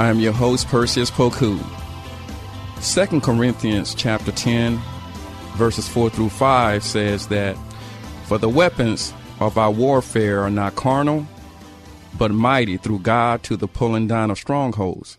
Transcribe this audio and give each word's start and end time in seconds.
I 0.00 0.10
am 0.10 0.20
your 0.20 0.32
host, 0.32 0.68
Perseus 0.68 1.10
Poku. 1.10 1.58
2 2.80 3.20
Corinthians 3.20 3.96
chapter 3.96 4.30
10, 4.30 4.80
verses 5.56 5.88
4 5.88 6.08
through 6.10 6.28
5 6.28 6.84
says 6.84 7.26
that, 7.26 7.56
For 8.26 8.38
the 8.38 8.48
weapons 8.48 9.12
of 9.40 9.58
our 9.58 9.72
warfare 9.72 10.44
are 10.44 10.50
not 10.50 10.76
carnal, 10.76 11.26
but 12.16 12.30
mighty 12.30 12.76
through 12.76 13.00
God 13.00 13.42
to 13.42 13.56
the 13.56 13.66
pulling 13.66 14.06
down 14.06 14.30
of 14.30 14.38
strongholds, 14.38 15.18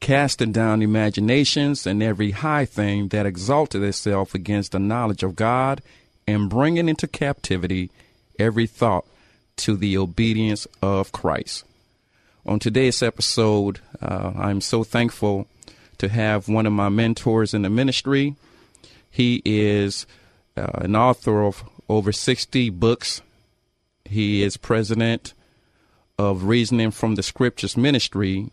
casting 0.00 0.52
down 0.52 0.82
imaginations 0.82 1.86
and 1.86 2.02
every 2.02 2.32
high 2.32 2.66
thing 2.66 3.08
that 3.08 3.24
exalted 3.24 3.82
itself 3.82 4.34
against 4.34 4.72
the 4.72 4.78
knowledge 4.78 5.22
of 5.22 5.36
God, 5.36 5.80
and 6.28 6.50
bringing 6.50 6.90
into 6.90 7.08
captivity 7.08 7.90
every 8.38 8.66
thought 8.66 9.06
to 9.56 9.74
the 9.74 9.96
obedience 9.96 10.66
of 10.82 11.12
Christ. 11.12 11.64
On 12.46 12.60
today's 12.60 13.02
episode, 13.02 13.80
uh, 14.00 14.32
I'm 14.36 14.60
so 14.60 14.84
thankful 14.84 15.48
to 15.98 16.08
have 16.08 16.48
one 16.48 16.64
of 16.64 16.72
my 16.72 16.88
mentors 16.88 17.52
in 17.52 17.62
the 17.62 17.70
ministry. 17.70 18.36
He 19.10 19.42
is 19.44 20.06
uh, 20.56 20.68
an 20.74 20.94
author 20.94 21.42
of 21.42 21.64
over 21.88 22.12
60 22.12 22.70
books. 22.70 23.20
He 24.04 24.44
is 24.44 24.56
president 24.56 25.34
of 26.20 26.44
Reasoning 26.44 26.92
from 26.92 27.16
the 27.16 27.24
Scriptures 27.24 27.76
Ministry. 27.76 28.48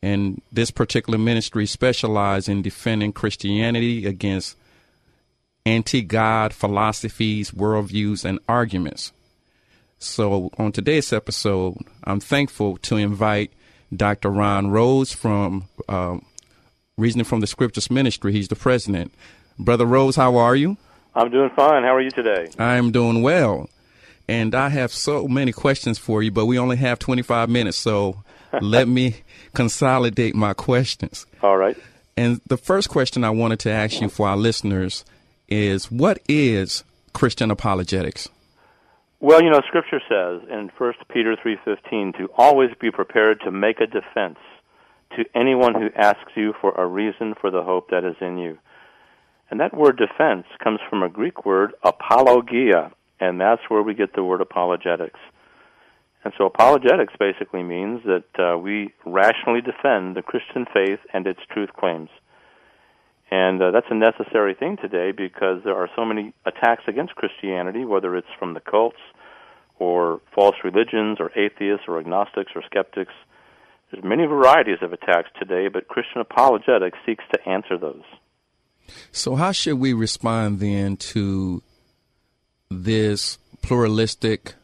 And 0.00 0.40
this 0.52 0.70
particular 0.70 1.18
ministry 1.18 1.66
specializes 1.66 2.48
in 2.48 2.62
defending 2.62 3.12
Christianity 3.12 4.06
against 4.06 4.56
anti 5.66 6.02
God 6.02 6.52
philosophies, 6.52 7.50
worldviews, 7.50 8.24
and 8.24 8.38
arguments. 8.48 9.10
So, 10.02 10.50
on 10.58 10.72
today's 10.72 11.12
episode, 11.12 11.76
I'm 12.02 12.18
thankful 12.18 12.76
to 12.78 12.96
invite 12.96 13.52
Dr. 13.94 14.30
Ron 14.30 14.68
Rhodes 14.68 15.12
from 15.12 15.68
uh, 15.88 16.18
Reasoning 16.96 17.24
from 17.24 17.38
the 17.38 17.46
Scriptures 17.46 17.88
Ministry. 17.88 18.32
He's 18.32 18.48
the 18.48 18.56
president. 18.56 19.14
Brother 19.60 19.86
Rhodes, 19.86 20.16
how 20.16 20.36
are 20.36 20.56
you? 20.56 20.76
I'm 21.14 21.30
doing 21.30 21.50
fine. 21.50 21.84
How 21.84 21.94
are 21.94 22.00
you 22.00 22.10
today? 22.10 22.48
I'm 22.58 22.90
doing 22.90 23.22
well. 23.22 23.70
And 24.26 24.56
I 24.56 24.70
have 24.70 24.90
so 24.90 25.28
many 25.28 25.52
questions 25.52 25.98
for 25.98 26.20
you, 26.20 26.32
but 26.32 26.46
we 26.46 26.58
only 26.58 26.76
have 26.78 26.98
25 26.98 27.48
minutes, 27.48 27.76
so 27.76 28.24
let 28.60 28.88
me 28.88 29.16
consolidate 29.54 30.34
my 30.34 30.52
questions. 30.52 31.26
All 31.42 31.56
right. 31.56 31.76
And 32.16 32.40
the 32.48 32.56
first 32.56 32.88
question 32.88 33.22
I 33.22 33.30
wanted 33.30 33.60
to 33.60 33.70
ask 33.70 34.00
you 34.00 34.08
for 34.08 34.28
our 34.28 34.36
listeners 34.36 35.04
is 35.48 35.92
what 35.92 36.18
is 36.28 36.82
Christian 37.12 37.52
apologetics? 37.52 38.28
Well, 39.22 39.40
you 39.40 39.50
know, 39.50 39.60
Scripture 39.68 40.00
says 40.08 40.40
in 40.50 40.68
1 40.76 40.94
Peter 41.08 41.36
3:15 41.36 42.12
to 42.14 42.28
always 42.36 42.70
be 42.80 42.90
prepared 42.90 43.40
to 43.42 43.52
make 43.52 43.80
a 43.80 43.86
defense 43.86 44.40
to 45.16 45.24
anyone 45.32 45.76
who 45.76 45.90
asks 45.94 46.32
you 46.34 46.54
for 46.60 46.72
a 46.72 46.84
reason 46.84 47.34
for 47.40 47.48
the 47.48 47.62
hope 47.62 47.90
that 47.90 48.02
is 48.02 48.16
in 48.20 48.36
you. 48.36 48.58
And 49.48 49.60
that 49.60 49.74
word 49.74 49.96
defense 49.96 50.48
comes 50.58 50.80
from 50.90 51.04
a 51.04 51.08
Greek 51.08 51.46
word 51.46 51.72
apologia, 51.84 52.90
and 53.20 53.40
that's 53.40 53.62
where 53.70 53.82
we 53.82 53.94
get 53.94 54.12
the 54.14 54.24
word 54.24 54.40
apologetics. 54.40 55.20
And 56.24 56.34
so 56.36 56.46
apologetics 56.46 57.14
basically 57.16 57.62
means 57.62 58.02
that 58.02 58.40
uh, 58.40 58.58
we 58.58 58.92
rationally 59.06 59.60
defend 59.60 60.16
the 60.16 60.22
Christian 60.22 60.66
faith 60.74 60.98
and 61.14 61.28
its 61.28 61.46
truth 61.48 61.72
claims. 61.74 62.10
And 63.32 63.62
uh, 63.62 63.70
that's 63.70 63.86
a 63.88 63.94
necessary 63.94 64.52
thing 64.52 64.76
today 64.76 65.10
because 65.10 65.62
there 65.64 65.74
are 65.74 65.88
so 65.96 66.04
many 66.04 66.34
attacks 66.44 66.82
against 66.86 67.14
Christianity, 67.14 67.86
whether 67.86 68.14
it's 68.14 68.28
from 68.38 68.52
the 68.52 68.60
cults 68.60 68.98
or 69.78 70.20
false 70.34 70.56
religions 70.62 71.16
or 71.18 71.30
atheists 71.34 71.86
or 71.88 71.98
agnostics 71.98 72.52
or 72.54 72.62
skeptics. 72.66 73.14
There's 73.90 74.04
many 74.04 74.26
varieties 74.26 74.80
of 74.82 74.92
attacks 74.92 75.30
today, 75.38 75.68
but 75.68 75.88
Christian 75.88 76.20
apologetics 76.20 76.98
seeks 77.06 77.24
to 77.32 77.48
answer 77.48 77.78
those. 77.78 78.02
So, 79.12 79.34
how 79.34 79.52
should 79.52 79.78
we 79.78 79.94
respond 79.94 80.60
then 80.60 80.98
to 80.98 81.62
this 82.70 83.38
pluralistic 83.62 84.56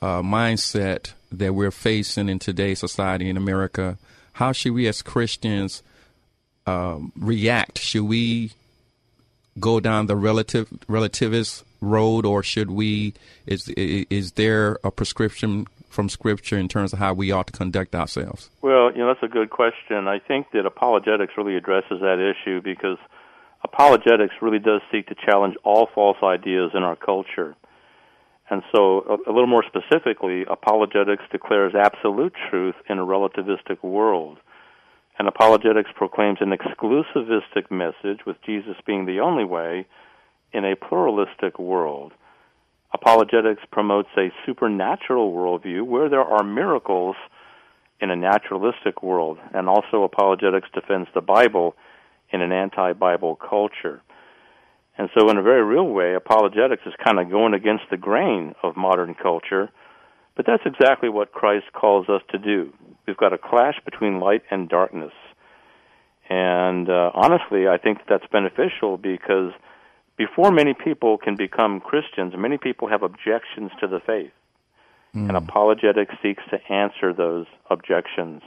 uh, 0.00 0.22
mindset 0.22 1.12
that 1.30 1.54
we're 1.54 1.70
facing 1.70 2.30
in 2.30 2.38
today's 2.38 2.78
society 2.78 3.28
in 3.28 3.36
America? 3.36 3.98
How 4.32 4.52
should 4.52 4.72
we, 4.72 4.86
as 4.88 5.02
Christians, 5.02 5.82
um, 6.68 7.12
react? 7.16 7.78
Should 7.78 8.04
we 8.04 8.52
go 9.58 9.80
down 9.80 10.06
the 10.06 10.16
relative 10.16 10.68
relativist 10.88 11.64
road, 11.80 12.26
or 12.26 12.42
should 12.42 12.70
we? 12.70 13.14
Is 13.46 13.68
is 13.68 14.32
there 14.32 14.78
a 14.84 14.90
prescription 14.90 15.66
from 15.88 16.08
Scripture 16.08 16.58
in 16.58 16.68
terms 16.68 16.92
of 16.92 16.98
how 16.98 17.14
we 17.14 17.32
ought 17.32 17.46
to 17.46 17.52
conduct 17.52 17.94
ourselves? 17.94 18.50
Well, 18.62 18.92
you 18.92 18.98
know 18.98 19.08
that's 19.08 19.22
a 19.22 19.28
good 19.28 19.50
question. 19.50 20.08
I 20.08 20.18
think 20.18 20.50
that 20.52 20.66
apologetics 20.66 21.32
really 21.36 21.56
addresses 21.56 22.00
that 22.00 22.18
issue 22.20 22.60
because 22.60 22.98
apologetics 23.64 24.34
really 24.42 24.58
does 24.58 24.82
seek 24.92 25.06
to 25.08 25.14
challenge 25.14 25.56
all 25.64 25.88
false 25.94 26.18
ideas 26.22 26.72
in 26.74 26.82
our 26.82 26.96
culture. 26.96 27.56
And 28.50 28.62
so, 28.74 29.00
a, 29.00 29.30
a 29.30 29.32
little 29.32 29.46
more 29.46 29.64
specifically, 29.64 30.44
apologetics 30.48 31.24
declares 31.30 31.74
absolute 31.74 32.32
truth 32.48 32.76
in 32.88 32.98
a 32.98 33.04
relativistic 33.04 33.82
world. 33.82 34.38
And 35.18 35.26
apologetics 35.26 35.90
proclaims 35.96 36.38
an 36.40 36.52
exclusivistic 36.56 37.70
message, 37.70 38.20
with 38.24 38.36
Jesus 38.46 38.76
being 38.86 39.04
the 39.04 39.20
only 39.20 39.44
way, 39.44 39.86
in 40.52 40.64
a 40.64 40.76
pluralistic 40.76 41.58
world. 41.58 42.12
Apologetics 42.94 43.62
promotes 43.70 44.08
a 44.16 44.32
supernatural 44.46 45.32
worldview 45.32 45.82
where 45.82 46.08
there 46.08 46.22
are 46.22 46.44
miracles 46.44 47.16
in 48.00 48.10
a 48.10 48.16
naturalistic 48.16 49.02
world, 49.02 49.38
and 49.52 49.68
also 49.68 50.04
apologetics 50.04 50.68
defends 50.72 51.08
the 51.14 51.20
Bible 51.20 51.74
in 52.30 52.40
an 52.40 52.52
anti 52.52 52.92
Bible 52.92 53.36
culture. 53.36 54.00
And 54.96 55.08
so, 55.16 55.30
in 55.30 55.36
a 55.36 55.42
very 55.42 55.64
real 55.64 55.86
way, 55.86 56.14
apologetics 56.14 56.82
is 56.86 56.92
kind 57.04 57.18
of 57.18 57.30
going 57.30 57.54
against 57.54 57.84
the 57.90 57.96
grain 57.96 58.54
of 58.62 58.76
modern 58.76 59.14
culture, 59.14 59.68
but 60.38 60.46
that's 60.46 60.62
exactly 60.64 61.08
what 61.08 61.32
Christ 61.32 61.66
calls 61.72 62.08
us 62.08 62.22
to 62.30 62.38
do. 62.38 62.72
We've 63.08 63.16
got 63.16 63.32
a 63.32 63.38
clash 63.38 63.74
between 63.84 64.20
light 64.20 64.42
and 64.52 64.68
darkness. 64.68 65.12
And 66.30 66.88
uh, 66.88 67.10
honestly, 67.12 67.66
I 67.66 67.76
think 67.76 67.98
that's 68.08 68.26
beneficial 68.30 68.98
because 68.98 69.50
before 70.16 70.52
many 70.52 70.74
people 70.74 71.18
can 71.18 71.34
become 71.34 71.80
Christians, 71.80 72.34
many 72.38 72.56
people 72.56 72.86
have 72.86 73.02
objections 73.02 73.72
to 73.80 73.88
the 73.88 73.98
faith. 73.98 74.30
Mm. 75.12 75.26
And 75.26 75.36
apologetics 75.36 76.14
seeks 76.22 76.44
to 76.50 76.72
answer 76.72 77.12
those 77.12 77.46
objections. 77.68 78.42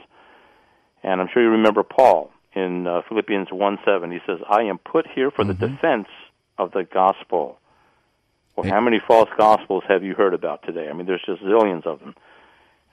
And 1.02 1.20
I'm 1.20 1.28
sure 1.30 1.42
you 1.42 1.50
remember 1.50 1.82
Paul 1.82 2.30
in 2.54 2.86
uh, 2.86 3.02
Philippians 3.06 3.48
1 3.50 3.78
7. 3.84 4.10
He 4.10 4.18
says, 4.26 4.38
I 4.48 4.62
am 4.62 4.78
put 4.78 5.06
here 5.14 5.30
for 5.30 5.44
mm-hmm. 5.44 5.60
the 5.60 5.68
defense 5.68 6.08
of 6.56 6.72
the 6.72 6.84
gospel. 6.84 7.58
Well, 8.56 8.70
how 8.70 8.80
many 8.80 9.00
false 9.06 9.30
gospels 9.38 9.82
have 9.88 10.02
you 10.02 10.14
heard 10.14 10.34
about 10.34 10.62
today? 10.64 10.88
I 10.88 10.92
mean, 10.92 11.06
there's 11.06 11.24
just 11.24 11.42
zillions 11.42 11.86
of 11.86 12.00
them. 12.00 12.14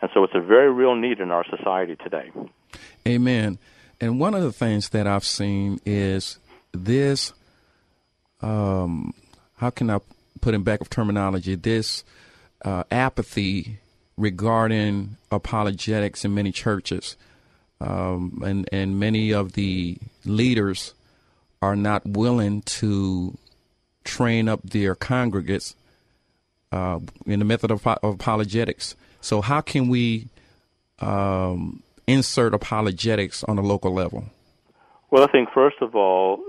And 0.01 0.09
so 0.13 0.23
it's 0.23 0.35
a 0.35 0.39
very 0.39 0.71
real 0.71 0.95
need 0.95 1.19
in 1.19 1.31
our 1.31 1.45
society 1.49 1.97
today. 1.97 2.31
Amen. 3.07 3.59
And 3.99 4.19
one 4.19 4.33
of 4.33 4.41
the 4.43 4.53
things 4.53 4.89
that 4.89 5.05
I've 5.05 5.25
seen 5.25 5.79
is 5.85 6.39
this 6.71 7.33
um, 8.41 9.13
how 9.57 9.69
can 9.69 9.89
I 9.89 9.99
put 10.39 10.53
in 10.53 10.63
back 10.63 10.81
of 10.81 10.89
terminology, 10.89 11.55
this 11.55 12.03
uh, 12.63 12.83
apathy 12.89 13.79
regarding 14.17 15.17
apologetics 15.31 16.23
in 16.23 16.33
many 16.33 16.51
churches. 16.51 17.17
Um, 17.81 18.41
and, 18.45 18.69
and 18.71 18.99
many 18.99 19.33
of 19.33 19.53
the 19.53 19.97
leaders 20.25 20.93
are 21.61 21.75
not 21.75 22.05
willing 22.05 22.61
to 22.63 23.37
train 24.09 24.49
up 24.49 24.61
their 24.63 24.95
congregates 24.95 25.75
uh, 26.71 26.99
in 27.25 27.39
the 27.39 27.45
method 27.45 27.71
of, 27.71 27.85
of 27.85 28.15
apologetics. 28.15 28.95
So, 29.21 29.41
how 29.41 29.61
can 29.61 29.87
we 29.87 30.27
um, 30.99 31.83
insert 32.07 32.53
apologetics 32.53 33.43
on 33.43 33.57
a 33.57 33.61
local 33.61 33.93
level? 33.93 34.25
Well, 35.11 35.23
I 35.23 35.27
think 35.27 35.49
first 35.53 35.77
of 35.81 35.95
all, 35.95 36.39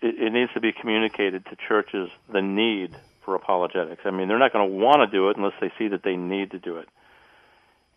it, 0.00 0.14
it 0.18 0.32
needs 0.32 0.52
to 0.54 0.60
be 0.60 0.72
communicated 0.72 1.44
to 1.46 1.56
churches 1.68 2.08
the 2.32 2.42
need 2.42 2.96
for 3.24 3.34
apologetics. 3.34 4.02
I 4.04 4.10
mean, 4.10 4.28
they're 4.28 4.38
not 4.38 4.52
going 4.52 4.68
to 4.68 4.76
want 4.76 5.00
to 5.00 5.06
do 5.06 5.28
it 5.30 5.36
unless 5.36 5.54
they 5.60 5.72
see 5.78 5.88
that 5.88 6.02
they 6.02 6.16
need 6.16 6.52
to 6.52 6.58
do 6.58 6.76
it. 6.76 6.88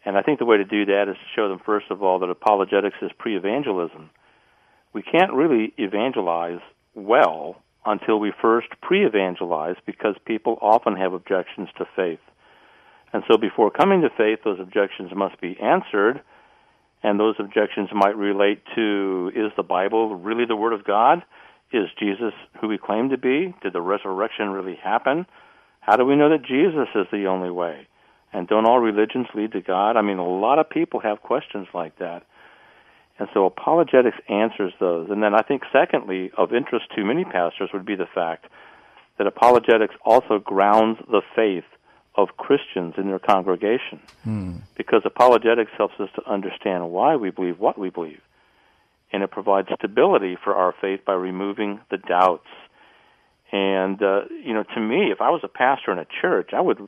And 0.04 0.18
I 0.18 0.24
think 0.24 0.40
the 0.40 0.46
way 0.46 0.58
to 0.58 0.66
do 0.66 0.86
that 0.86 1.08
is 1.10 1.16
to 1.16 1.28
show 1.36 1.48
them, 1.48 1.62
first 1.64 1.92
of 1.92 2.02
all, 2.02 2.20
that 2.20 2.30
apologetics 2.30 2.98
is 3.02 3.12
pre 3.18 3.38
evangelism. 3.38 4.10
We 4.94 5.04
can't 5.04 5.34
really 5.34 5.74
evangelize 5.78 6.60
well 6.96 7.62
until 7.86 8.20
we 8.20 8.32
first 8.42 8.68
pre 8.82 9.06
evangelize 9.06 9.76
because 9.86 10.16
people 10.26 10.58
often 10.62 10.96
have 10.96 11.14
objections 11.14 11.70
to 11.78 11.86
faith. 11.96 12.20
And 13.14 13.24
so 13.30 13.38
before 13.38 13.72
coming 13.72 14.02
to 14.02 14.10
faith, 14.10 14.40
those 14.44 14.60
objections 14.60 15.12
must 15.16 15.40
be 15.42 15.58
answered. 15.60 16.22
And 17.04 17.20
those 17.20 17.36
objections 17.40 17.90
might 17.94 18.16
relate 18.16 18.62
to 18.76 19.32
is 19.36 19.52
the 19.58 19.64
Bible 19.64 20.16
really 20.16 20.46
the 20.46 20.56
Word 20.56 20.74
of 20.74 20.86
God? 20.86 21.24
Is 21.74 21.88
Jesus 22.00 22.34
who 22.60 22.68
we 22.68 22.78
claim 22.78 23.10
to 23.10 23.18
be? 23.18 23.56
Did 23.64 23.74
the 23.74 23.82
resurrection 23.82 24.50
really 24.50 24.76
happen? 24.76 25.26
How 25.80 25.96
do 25.96 26.06
we 26.06 26.16
know 26.16 26.30
that 26.30 26.46
Jesus 26.46 26.88
is 26.94 27.08
the 27.12 27.26
only 27.26 27.50
way? 27.50 27.88
And 28.34 28.48
don't 28.48 28.66
all 28.66 28.80
religions 28.80 29.28
lead 29.34 29.54
to 29.54 29.62
God? 29.62 29.98
I 29.98 30.02
mean, 30.02 30.20
a 30.20 30.28
lot 30.28 30.60
of 30.60 30.70
people 30.70 31.00
have 31.00 31.22
questions 31.22 31.68
like 31.74 31.98
that. 32.00 32.24
And 33.22 33.30
so 33.36 33.46
apologetics 33.46 34.18
answers 34.30 34.74
those. 34.80 35.12
And 35.12 35.22
then 35.22 35.36
I 35.36 35.44
think, 35.44 35.62
secondly, 35.72 36.32
of 36.40 36.56
interest 36.56 36.88
to 36.96 37.06
many 37.06 37.24
pastors 37.24 37.70
would 37.72 37.86
be 37.86 37.94
the 37.94 38.08
fact 38.08 38.48
that 39.20 39.28
apologetics 39.28 39.94
also 40.04 40.40
grounds 40.40 40.98
the 41.08 41.22
faith 41.36 41.66
of 42.16 42.30
Christians 42.38 42.96
in 42.98 43.06
their 43.06 43.20
congregation. 43.20 44.00
Hmm. 44.24 44.56
Because 44.76 45.04
apologetics 45.06 45.70
helps 45.78 46.00
us 46.00 46.10
to 46.16 46.28
understand 46.28 46.90
why 46.90 47.16
we 47.16 47.30
believe 47.30 47.60
what 47.60 47.78
we 47.78 47.92
believe. 47.92 48.22
And 49.14 49.22
it 49.22 49.30
provides 49.30 49.68
stability 49.78 50.36
for 50.44 50.56
our 50.56 50.74
faith 50.82 51.02
by 51.06 51.14
removing 51.14 51.80
the 51.92 51.98
doubts. 51.98 52.50
And 53.52 54.02
uh, 54.02 54.22
you 54.44 54.56
know, 54.56 54.64
to 54.64 54.80
me, 54.82 55.12
if 55.12 55.22
I 55.22 55.30
was 55.30 55.42
a 55.44 55.48
pastor 55.48 55.92
in 55.92 56.00
a 56.00 56.08
church, 56.22 56.54
I 56.54 56.62
would 56.62 56.80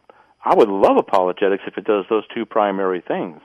I 0.44 0.56
would 0.56 0.68
love 0.68 0.98
apologetics 0.98 1.66
if 1.68 1.78
it 1.78 1.86
does 1.86 2.06
those 2.10 2.24
two 2.34 2.48
primary 2.48 3.04
things. 3.08 3.40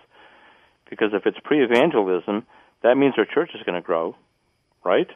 Because 0.88 1.10
if 1.12 1.26
it's 1.26 1.36
pre-evangelism, 1.44 2.46
that 2.82 2.96
means 2.96 3.14
our 3.18 3.24
church 3.24 3.50
is 3.54 3.62
going 3.64 3.80
to 3.80 3.84
grow, 3.84 4.16
right? 4.84 5.08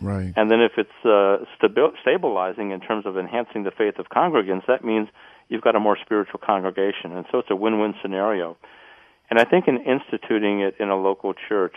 Right. 0.00 0.32
And 0.36 0.50
then 0.50 0.60
if 0.60 0.72
it's 0.78 0.90
uh, 1.04 1.44
stabi- 1.60 1.92
stabilizing 2.00 2.70
in 2.70 2.80
terms 2.80 3.06
of 3.06 3.18
enhancing 3.18 3.64
the 3.64 3.70
faith 3.70 3.98
of 3.98 4.06
congregants, 4.08 4.66
that 4.66 4.84
means 4.84 5.08
you've 5.48 5.62
got 5.62 5.76
a 5.76 5.80
more 5.80 5.98
spiritual 6.02 6.40
congregation. 6.44 7.12
And 7.12 7.26
so 7.30 7.38
it's 7.38 7.50
a 7.50 7.56
win-win 7.56 7.94
scenario. 8.00 8.56
And 9.28 9.38
I 9.38 9.44
think 9.44 9.68
in 9.68 9.76
instituting 9.78 10.60
it 10.60 10.74
in 10.80 10.88
a 10.88 10.96
local 10.96 11.34
church, 11.48 11.76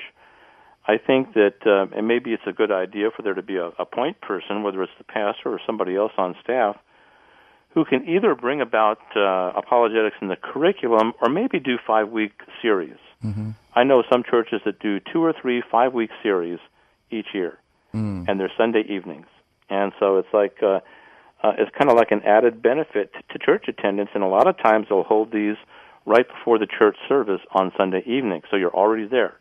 I 0.87 0.97
think 0.97 1.33
that, 1.33 1.55
uh, 1.65 1.95
and 1.95 2.07
maybe 2.07 2.33
it's 2.33 2.43
a 2.45 2.51
good 2.51 2.71
idea 2.71 3.09
for 3.15 3.21
there 3.21 3.33
to 3.33 3.41
be 3.41 3.57
a, 3.57 3.67
a 3.79 3.85
point 3.85 4.19
person, 4.21 4.63
whether 4.63 4.83
it's 4.83 4.91
the 4.97 5.05
pastor 5.05 5.49
or 5.49 5.59
somebody 5.65 5.95
else 5.95 6.11
on 6.17 6.35
staff, 6.43 6.75
who 7.73 7.85
can 7.85 8.07
either 8.07 8.35
bring 8.35 8.61
about 8.61 8.99
uh, 9.15 9.51
apologetics 9.55 10.17
in 10.21 10.27
the 10.27 10.35
curriculum 10.35 11.13
or 11.21 11.29
maybe 11.29 11.59
do 11.59 11.77
five 11.85 12.09
week 12.09 12.33
series. 12.61 12.97
Mm-hmm. 13.23 13.51
I 13.75 13.83
know 13.83 14.03
some 14.11 14.23
churches 14.23 14.61
that 14.65 14.79
do 14.79 14.99
two 15.11 15.23
or 15.23 15.33
three 15.33 15.63
five 15.71 15.93
week 15.93 16.11
series 16.21 16.59
each 17.11 17.27
year, 17.33 17.57
mm. 17.93 18.27
and 18.27 18.39
they're 18.39 18.51
Sunday 18.57 18.83
evenings. 18.89 19.27
And 19.69 19.91
so 19.99 20.17
it's 20.17 20.33
like, 20.33 20.57
uh, 20.61 20.79
uh, 21.41 21.53
it's 21.57 21.71
kind 21.77 21.89
of 21.89 21.97
like 21.97 22.11
an 22.11 22.21
added 22.23 22.61
benefit 22.61 23.11
to 23.31 23.39
church 23.39 23.65
attendance, 23.67 24.09
and 24.13 24.23
a 24.23 24.27
lot 24.27 24.47
of 24.47 24.57
times 24.57 24.87
they'll 24.89 25.03
hold 25.03 25.31
these 25.31 25.55
right 26.05 26.27
before 26.27 26.59
the 26.59 26.67
church 26.67 26.97
service 27.07 27.41
on 27.53 27.71
Sunday 27.77 28.03
evening, 28.05 28.41
so 28.51 28.57
you're 28.57 28.75
already 28.75 29.07
there. 29.07 29.35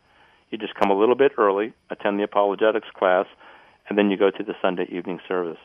You 0.49 0.57
just 0.57 0.75
come 0.75 0.91
a 0.91 0.97
little 0.97 1.15
bit 1.15 1.33
early, 1.37 1.73
attend 1.89 2.19
the 2.19 2.23
apologetics 2.23 2.87
class, 2.97 3.25
and 3.89 3.97
then 3.97 4.09
you 4.09 4.17
go 4.17 4.31
to 4.31 4.43
the 4.43 4.53
Sunday 4.61 4.87
evening 4.89 5.19
service. 5.27 5.57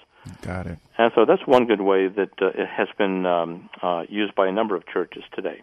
Got 0.43 0.67
it. 0.67 0.79
And 0.99 1.13
so 1.15 1.25
that's 1.25 1.47
one 1.47 1.67
good 1.67 1.81
way 1.81 2.09
that 2.09 2.31
uh, 2.41 2.49
it 2.49 2.69
has 2.69 2.89
been 2.99 3.25
um, 3.25 3.71
uh, 3.83 4.05
used 4.09 4.35
by 4.35 4.49
a 4.49 4.53
number 4.53 4.77
of 4.77 4.87
churches 4.87 5.23
today. 5.35 5.63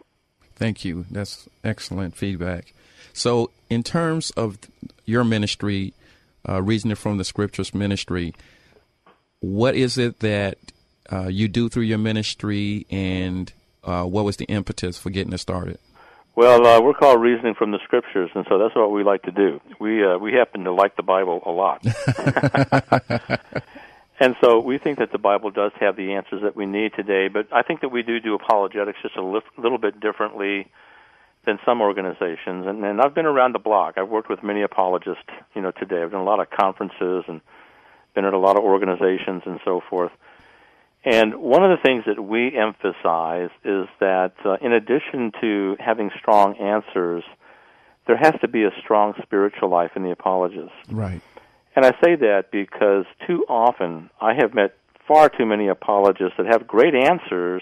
Thank 0.56 0.86
you. 0.86 1.06
That's 1.12 1.50
excellent 1.64 2.16
feedback. 2.16 2.74
So, 3.16 3.50
in 3.70 3.82
terms 3.82 4.32
of 4.32 4.58
your 5.06 5.24
ministry, 5.24 5.94
uh, 6.48 6.62
reasoning 6.62 6.98
from 6.98 7.18
the 7.18 7.24
scriptures 7.24 7.74
ministry, 7.74 8.34
what 9.40 9.74
is 9.74 9.98
it 9.98 10.20
that 10.20 10.58
uh, 11.10 11.28
you 11.28 11.48
do 11.48 11.70
through 11.70 11.84
your 11.84 11.98
ministry, 11.98 12.86
and 12.92 13.54
uh, 13.86 14.04
what 14.04 14.26
was 14.26 14.36
the 14.36 14.44
impetus 14.46 14.98
for 14.98 15.12
getting 15.12 15.32
it 15.32 15.38
started? 15.38 15.80
Well, 16.36 16.68
uh, 16.68 16.82
we're 16.82 16.94
called 16.94 17.22
reasoning 17.22 17.54
from 17.54 17.72
the 17.72 17.80
scriptures, 17.86 18.32
and 18.36 18.46
so 18.50 18.58
that's 18.58 18.76
what 18.76 18.92
we 18.92 19.06
like 19.06 19.22
to 19.24 19.32
do. 19.32 19.62
We 19.80 20.06
uh, 20.06 20.18
we 20.18 20.34
happen 20.34 20.66
to 20.66 20.74
like 20.74 20.98
the 20.98 21.04
Bible 21.04 21.42
a 21.46 21.52
lot, 21.52 21.86
and 24.20 24.36
so 24.42 24.60
we 24.60 24.78
think 24.78 25.00
that 25.00 25.14
the 25.14 25.20
Bible 25.20 25.52
does 25.52 25.72
have 25.80 25.96
the 25.96 26.16
answers 26.16 26.42
that 26.42 26.58
we 26.58 26.66
need 26.66 26.92
today. 26.96 27.30
But 27.30 27.48
I 27.54 27.62
think 27.62 27.80
that 27.80 27.90
we 27.90 28.04
do 28.04 28.20
do 28.20 28.36
apologetics 28.36 28.98
just 29.02 29.16
a 29.16 29.24
li- 29.24 29.40
little 29.58 29.78
bit 29.78 30.02
differently 30.02 30.68
than 31.46 31.60
some 31.66 31.82
organizations. 31.82 32.66
And, 32.68 32.84
and 32.84 33.02
I've 33.02 33.14
been 33.14 33.26
around 33.26 33.54
the 33.54 33.60
block. 33.60 33.96
I've 33.98 34.10
worked 34.10 34.30
with 34.30 34.44
many 34.44 34.62
apologists, 34.62 35.30
you 35.56 35.62
know, 35.62 35.72
today. 35.72 36.02
I've 36.02 36.12
done 36.12 36.22
a 36.22 36.26
lot 36.26 36.40
of 36.40 36.50
conferences 36.50 37.24
and 37.28 37.42
been 38.14 38.26
at 38.26 38.34
a 38.34 38.40
lot 38.40 38.58
of 38.58 38.64
organizations 38.64 39.44
and 39.46 39.60
so 39.64 39.82
forth. 39.90 40.12
And 41.04 41.36
one 41.36 41.64
of 41.64 41.70
the 41.70 41.82
things 41.84 42.04
that 42.08 42.20
we 42.20 42.58
emphasize 42.58 43.52
is 43.64 43.88
that 44.00 44.34
uh, 44.44 44.58
in 44.62 44.74
addition 44.74 45.32
to 45.40 45.76
having 45.80 46.10
strong 46.18 46.58
answers, 46.58 47.24
there 48.08 48.18
has 48.18 48.34
to 48.42 48.48
be 48.48 48.64
a 48.64 48.72
strong 48.84 49.14
spiritual 49.22 49.70
life 49.70 49.92
in 49.96 50.04
the 50.04 50.12
apologist. 50.12 50.74
Right. 50.90 51.22
And 51.76 51.86
I 51.86 51.92
say 52.04 52.16
that 52.16 52.46
because 52.52 53.06
too 53.28 53.46
often 53.48 54.10
I 54.20 54.34
have 54.34 54.54
met 54.54 54.76
far 55.08 55.30
too 55.30 55.46
many 55.46 55.68
apologists 55.68 56.38
that 56.38 56.48
have 56.48 56.66
great 56.66 56.96
answers, 56.96 57.62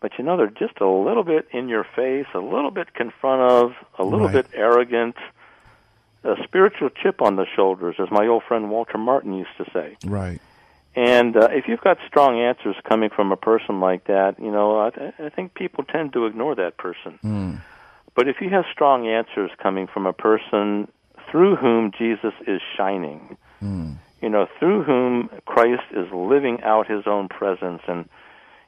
but 0.00 0.12
you 0.18 0.24
know 0.24 0.36
they're 0.36 0.48
just 0.48 0.80
a 0.80 0.88
little 0.88 1.24
bit 1.24 1.48
in 1.52 1.68
your 1.68 1.84
face, 1.96 2.26
a 2.34 2.38
little 2.38 2.70
bit 2.70 2.88
confrontive, 2.94 3.74
a 3.98 4.04
little 4.04 4.26
right. 4.26 4.32
bit 4.32 4.46
arrogant, 4.54 5.16
a 6.24 6.34
spiritual 6.44 6.90
chip 6.90 7.22
on 7.22 7.36
the 7.36 7.46
shoulders, 7.54 7.96
as 7.98 8.10
my 8.10 8.26
old 8.26 8.42
friend 8.44 8.70
Walter 8.70 8.98
Martin 8.98 9.34
used 9.34 9.56
to 9.58 9.64
say. 9.72 9.96
Right. 10.04 10.40
And 10.96 11.36
uh, 11.36 11.48
if 11.52 11.68
you've 11.68 11.80
got 11.80 11.98
strong 12.08 12.40
answers 12.40 12.74
coming 12.88 13.10
from 13.10 13.30
a 13.30 13.36
person 13.36 13.80
like 13.80 14.06
that, 14.06 14.34
you 14.40 14.50
know, 14.50 14.80
I, 14.80 14.90
th- 14.90 15.14
I 15.20 15.28
think 15.28 15.54
people 15.54 15.84
tend 15.84 16.12
to 16.14 16.26
ignore 16.26 16.56
that 16.56 16.78
person. 16.78 17.18
Mm. 17.22 17.60
But 18.16 18.28
if 18.28 18.36
you 18.40 18.50
have 18.50 18.64
strong 18.72 19.06
answers 19.06 19.50
coming 19.62 19.86
from 19.86 20.06
a 20.06 20.12
person 20.12 20.88
through 21.30 21.56
whom 21.56 21.92
Jesus 21.96 22.34
is 22.46 22.60
shining, 22.76 23.36
mm. 23.62 23.96
you 24.20 24.28
know, 24.28 24.48
through 24.58 24.82
whom 24.82 25.30
Christ 25.46 25.84
is 25.92 26.10
living 26.12 26.60
out 26.62 26.90
his 26.90 27.04
own 27.06 27.28
presence, 27.28 27.82
and 27.86 28.08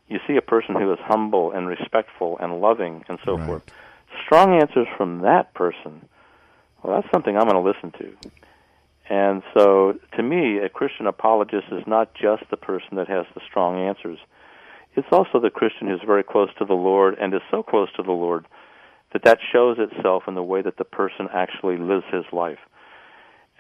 you 0.08 0.18
see 0.26 0.36
a 0.36 0.42
person 0.42 0.74
who 0.74 0.92
is 0.92 0.98
humble 1.02 1.52
and 1.52 1.66
respectful 1.66 2.38
and 2.38 2.60
loving 2.60 3.04
and 3.08 3.18
so 3.24 3.36
right. 3.36 3.46
forth, 3.46 3.62
strong 4.24 4.60
answers 4.60 4.86
from 4.96 5.22
that 5.22 5.54
person, 5.54 6.08
well, 6.82 7.00
that's 7.00 7.12
something 7.12 7.36
I'm 7.36 7.48
going 7.48 7.62
to 7.62 7.70
listen 7.70 7.92
to. 7.98 8.30
And 9.08 9.42
so, 9.54 9.98
to 10.16 10.22
me, 10.22 10.58
a 10.58 10.68
Christian 10.68 11.06
apologist 11.06 11.66
is 11.70 11.82
not 11.86 12.14
just 12.14 12.44
the 12.50 12.56
person 12.56 12.96
that 12.96 13.08
has 13.08 13.26
the 13.34 13.40
strong 13.48 13.78
answers. 13.78 14.18
It's 14.94 15.08
also 15.10 15.40
the 15.40 15.50
Christian 15.50 15.88
who's 15.88 16.02
very 16.04 16.22
close 16.22 16.50
to 16.58 16.64
the 16.64 16.74
Lord 16.74 17.16
and 17.20 17.34
is 17.34 17.40
so 17.50 17.62
close 17.62 17.92
to 17.96 18.02
the 18.02 18.12
Lord 18.12 18.46
that 19.12 19.24
that 19.24 19.38
shows 19.52 19.78
itself 19.78 20.24
in 20.26 20.34
the 20.34 20.42
way 20.42 20.62
that 20.62 20.76
the 20.76 20.84
person 20.84 21.28
actually 21.32 21.76
lives 21.76 22.04
his 22.12 22.24
life. 22.32 22.58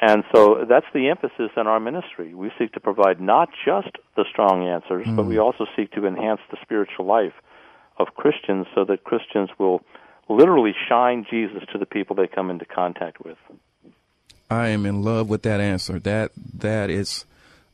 And 0.02 0.24
so 0.34 0.66
that's 0.68 0.86
the 0.92 1.10
emphasis 1.10 1.52
in 1.56 1.68
our 1.68 1.78
ministry. 1.78 2.34
We 2.34 2.50
seek 2.58 2.72
to 2.72 2.80
provide 2.80 3.20
not 3.20 3.50
just 3.64 3.96
the 4.16 4.24
strong 4.28 4.66
answers, 4.66 5.06
mm. 5.06 5.14
but 5.14 5.26
we 5.26 5.36
mm. 5.36 5.44
also 5.44 5.64
seek 5.76 5.92
to 5.92 6.06
enhance 6.06 6.40
the 6.50 6.56
spiritual 6.60 7.06
life 7.06 7.34
of 7.98 8.08
Christians 8.16 8.66
so 8.74 8.84
that 8.84 9.04
Christians 9.04 9.50
will 9.58 9.80
literally 10.28 10.74
shine 10.88 11.24
Jesus 11.30 11.62
to 11.72 11.78
the 11.78 11.86
people 11.86 12.16
they 12.16 12.26
come 12.26 12.50
into 12.50 12.64
contact 12.64 13.24
with. 13.24 13.38
I 14.50 14.68
am 14.68 14.86
in 14.86 15.04
love 15.04 15.28
with 15.28 15.42
that 15.42 15.60
answer. 15.60 16.00
That 16.00 16.32
that 16.52 16.90
is 16.90 17.24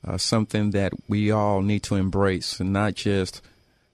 uh, 0.06 0.18
something 0.18 0.72
that 0.72 0.92
we 1.08 1.30
all 1.30 1.62
need 1.62 1.82
to 1.84 1.94
embrace, 1.94 2.60
and 2.60 2.74
not 2.74 2.94
just 2.94 3.40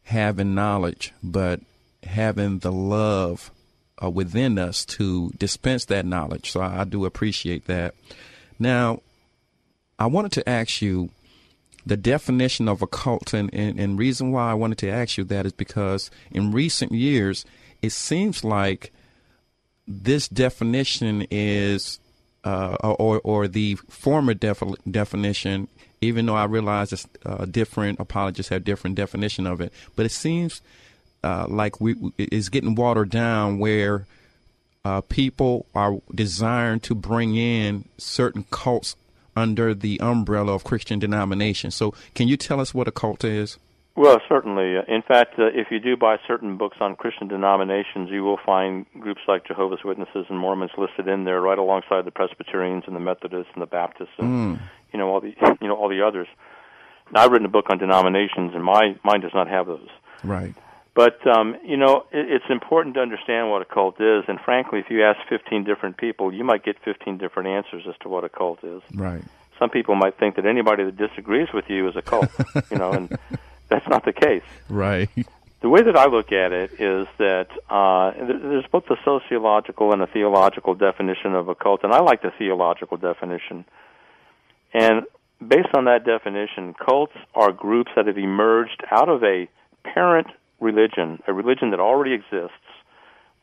having 0.05 0.57
knowledge, 0.57 1.13
but 1.23 1.61
having 2.03 2.59
the 2.59 2.73
love 2.73 3.53
uh, 4.03 4.11
within 4.11 4.59
us 4.59 4.85
to 4.85 5.31
dispense 5.39 5.85
that 5.87 6.07
knowledge. 6.07 6.51
So 6.51 6.61
I, 6.61 6.85
do 6.85 7.05
appreciate 7.05 7.67
that. 7.67 7.95
Now, 8.59 9.01
I 9.99 10.07
wanted 10.07 10.33
to 10.33 10.49
ask 10.49 10.83
you 10.83 11.11
the 11.87 11.97
definition 11.97 12.69
of 12.69 12.83
a 12.83 12.87
cult, 12.87 13.35
and, 13.35 13.53
and, 13.53 13.79
and 13.79 13.99
reason 13.99 14.33
why 14.33 14.51
I 14.51 14.55
wanted 14.55 14.79
to 14.79 14.91
ask 14.91 15.19
you 15.19 15.25
that 15.25 15.47
is 15.47 15.53
because 15.53 16.11
in 16.31 16.51
recent 16.51 16.93
years, 16.93 17.45
it 17.83 17.93
seems 17.93 18.43
like 18.43 18.93
this 19.87 20.29
definition 20.29 21.27
is 21.31 22.01
uh, 22.45 22.77
or 22.81 23.21
or 23.23 23.49
the 23.49 23.75
former 23.89 24.35
def- 24.35 24.63
definition, 24.91 25.69
even 26.01 26.27
though 26.27 26.37
I 26.37 26.45
realize 26.45 26.93
it's 26.93 27.07
uh, 27.25 27.45
different 27.45 28.01
apologists 28.01 28.51
have 28.51 28.65
different 28.65 28.97
definition 28.97 29.47
of 29.47 29.61
it, 29.61 29.73
but 29.97 30.07
it 30.07 30.13
seems 30.13 30.63
uh, 31.25 31.47
like 31.49 31.81
we 31.81 31.97
is 32.19 32.49
getting 32.51 32.75
watered 32.75 33.11
down 33.11 33.59
where 33.59 34.07
uh, 34.85 35.01
people 35.09 35.65
are 35.75 35.95
desiring 36.15 36.81
to 36.81 36.95
bring 36.95 37.35
in 37.37 37.85
certain 37.99 38.45
cults 38.51 38.97
under 39.35 39.75
the 39.75 39.99
umbrella 40.01 40.53
of 40.55 40.63
Christian 40.63 40.99
denomination. 40.99 41.71
So, 41.71 41.95
can 42.15 42.29
you 42.29 42.37
tell 42.37 42.61
us 42.61 42.75
what 42.75 42.87
a 42.87 42.93
cult 42.93 43.25
is? 43.25 43.59
Well, 43.97 44.21
certainly. 44.29 44.75
In 44.89 45.03
fact, 45.03 45.39
uh, 45.39 45.47
if 45.55 45.69
you 45.71 45.79
do 45.79 45.97
buy 45.97 46.17
certain 46.27 46.57
books 46.57 46.79
on 46.81 46.97
Christian 46.97 47.29
denominations, 47.29 48.11
you 48.11 48.25
will 48.25 48.41
find 48.45 48.87
groups 48.99 49.21
like 49.29 49.47
Jehovah's 49.47 49.85
Witnesses 49.85 50.27
and 50.29 50.39
Mormons 50.39 50.73
listed 50.77 51.07
in 51.09 51.25
there, 51.25 51.41
right 51.41 51.59
alongside 51.59 52.05
the 52.05 52.11
Presbyterians 52.11 52.85
and 52.87 52.97
the 52.97 53.01
Methodists 53.01 53.53
and 53.55 53.63
the 53.63 53.67
Baptists 53.67 54.15
and 54.19 54.59
Mm. 54.59 54.61
you 54.93 54.99
know 54.99 55.09
all 55.09 55.21
the 55.21 55.33
you 55.61 55.69
know 55.69 55.77
all 55.77 55.89
the 55.89 56.03
others. 56.03 56.29
Now, 57.13 57.23
I've 57.23 57.31
written 57.31 57.47
a 57.47 57.51
book 57.51 57.67
on 57.71 57.79
denominations, 57.79 58.53
and 58.55 58.65
my 58.65 58.97
mine 59.05 59.21
does 59.21 59.35
not 59.35 59.49
have 59.49 59.67
those. 59.67 59.89
Right. 60.25 60.55
But 60.95 61.27
um, 61.27 61.57
you 61.65 61.77
know, 61.77 62.07
it, 62.13 62.31
it's 62.31 62.45
important 62.49 62.95
to 62.95 63.01
understand 63.01 63.51
what 63.51 63.63
a 63.63 63.65
cult 63.65 64.01
is. 64.01 64.25
And 64.29 64.39
frankly, 64.41 64.79
if 64.79 64.91
you 64.91 65.05
ask 65.05 65.19
15 65.29 65.65
different 65.65 65.97
people, 65.97 66.33
you 66.33 66.45
might 66.45 66.65
get 66.65 66.77
15 66.85 67.19
different 67.19 67.49
answers 67.49 67.85
as 67.89 67.95
to 68.03 68.09
what 68.09 68.25
a 68.25 68.29
cult 68.29 68.63
is. 68.63 68.83
Right. 68.95 69.23
Some 69.59 69.71
people 69.71 69.95
might 69.95 70.19
think 70.19 70.37
that 70.37 70.47
anybody 70.47 70.85
that 70.85 70.97
disagrees 70.97 71.49
with 71.53 71.69
you 71.69 71.89
is 71.89 71.97
a 71.97 72.03
cult, 72.03 72.31
you 72.71 72.79
know, 72.79 72.93
and 72.93 73.19
that's 73.69 73.87
not 73.89 74.05
the 74.05 74.13
case. 74.13 74.43
Right. 74.69 75.09
The 75.61 75.69
way 75.69 75.83
that 75.83 75.97
I 75.97 76.07
look 76.07 76.31
at 76.31 76.53
it 76.53 76.73
is 76.79 77.07
that 77.19 77.49
uh, 77.71 78.13
there's 78.17 78.67
both 78.71 78.85
a 78.91 78.97
sociological 79.05 79.93
and 79.93 80.03
a 80.03 80.07
theological 80.07 80.75
definition 80.75 81.35
of 81.35 81.49
a 81.49 81.55
cult, 81.55 81.85
and 81.85 81.93
I 81.93 82.01
like 82.01 82.23
the 82.23 82.33
theological 82.37 82.99
definition. 82.99 83.65
And 84.75 85.05
based 85.47 85.71
on 85.75 85.87
that 85.87 86.05
definition, 86.05 86.75
cults 86.75 87.15
are 87.35 87.51
groups 87.53 87.93
that 87.97 88.07
have 88.07 88.19
emerged 88.19 88.83
out 88.91 89.09
of 89.09 89.23
a 89.23 89.49
parent 89.85 90.27
religion, 90.65 91.23
a 91.29 91.33
religion 91.33 91.71
that 91.71 91.81
already 91.81 92.15
exists. 92.15 92.67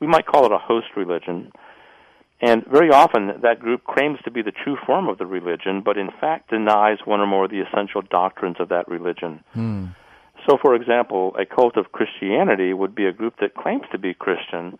We 0.01 0.07
might 0.07 0.25
call 0.25 0.45
it 0.45 0.51
a 0.51 0.57
host 0.57 0.87
religion. 0.97 1.51
And 2.41 2.65
very 2.65 2.89
often 2.89 3.39
that 3.43 3.59
group 3.59 3.83
claims 3.85 4.17
to 4.25 4.31
be 4.31 4.41
the 4.41 4.51
true 4.51 4.75
form 4.85 5.07
of 5.07 5.19
the 5.19 5.27
religion, 5.27 5.83
but 5.85 5.97
in 5.97 6.09
fact 6.19 6.49
denies 6.49 6.97
one 7.05 7.19
or 7.19 7.27
more 7.27 7.45
of 7.45 7.51
the 7.51 7.61
essential 7.61 8.01
doctrines 8.01 8.57
of 8.59 8.69
that 8.69 8.87
religion. 8.87 9.43
Hmm. 9.53 9.85
So, 10.49 10.57
for 10.59 10.73
example, 10.73 11.35
a 11.39 11.45
cult 11.45 11.77
of 11.77 11.91
Christianity 11.91 12.73
would 12.73 12.95
be 12.95 13.05
a 13.05 13.11
group 13.11 13.35
that 13.41 13.53
claims 13.53 13.83
to 13.91 13.99
be 13.99 14.15
Christian, 14.15 14.79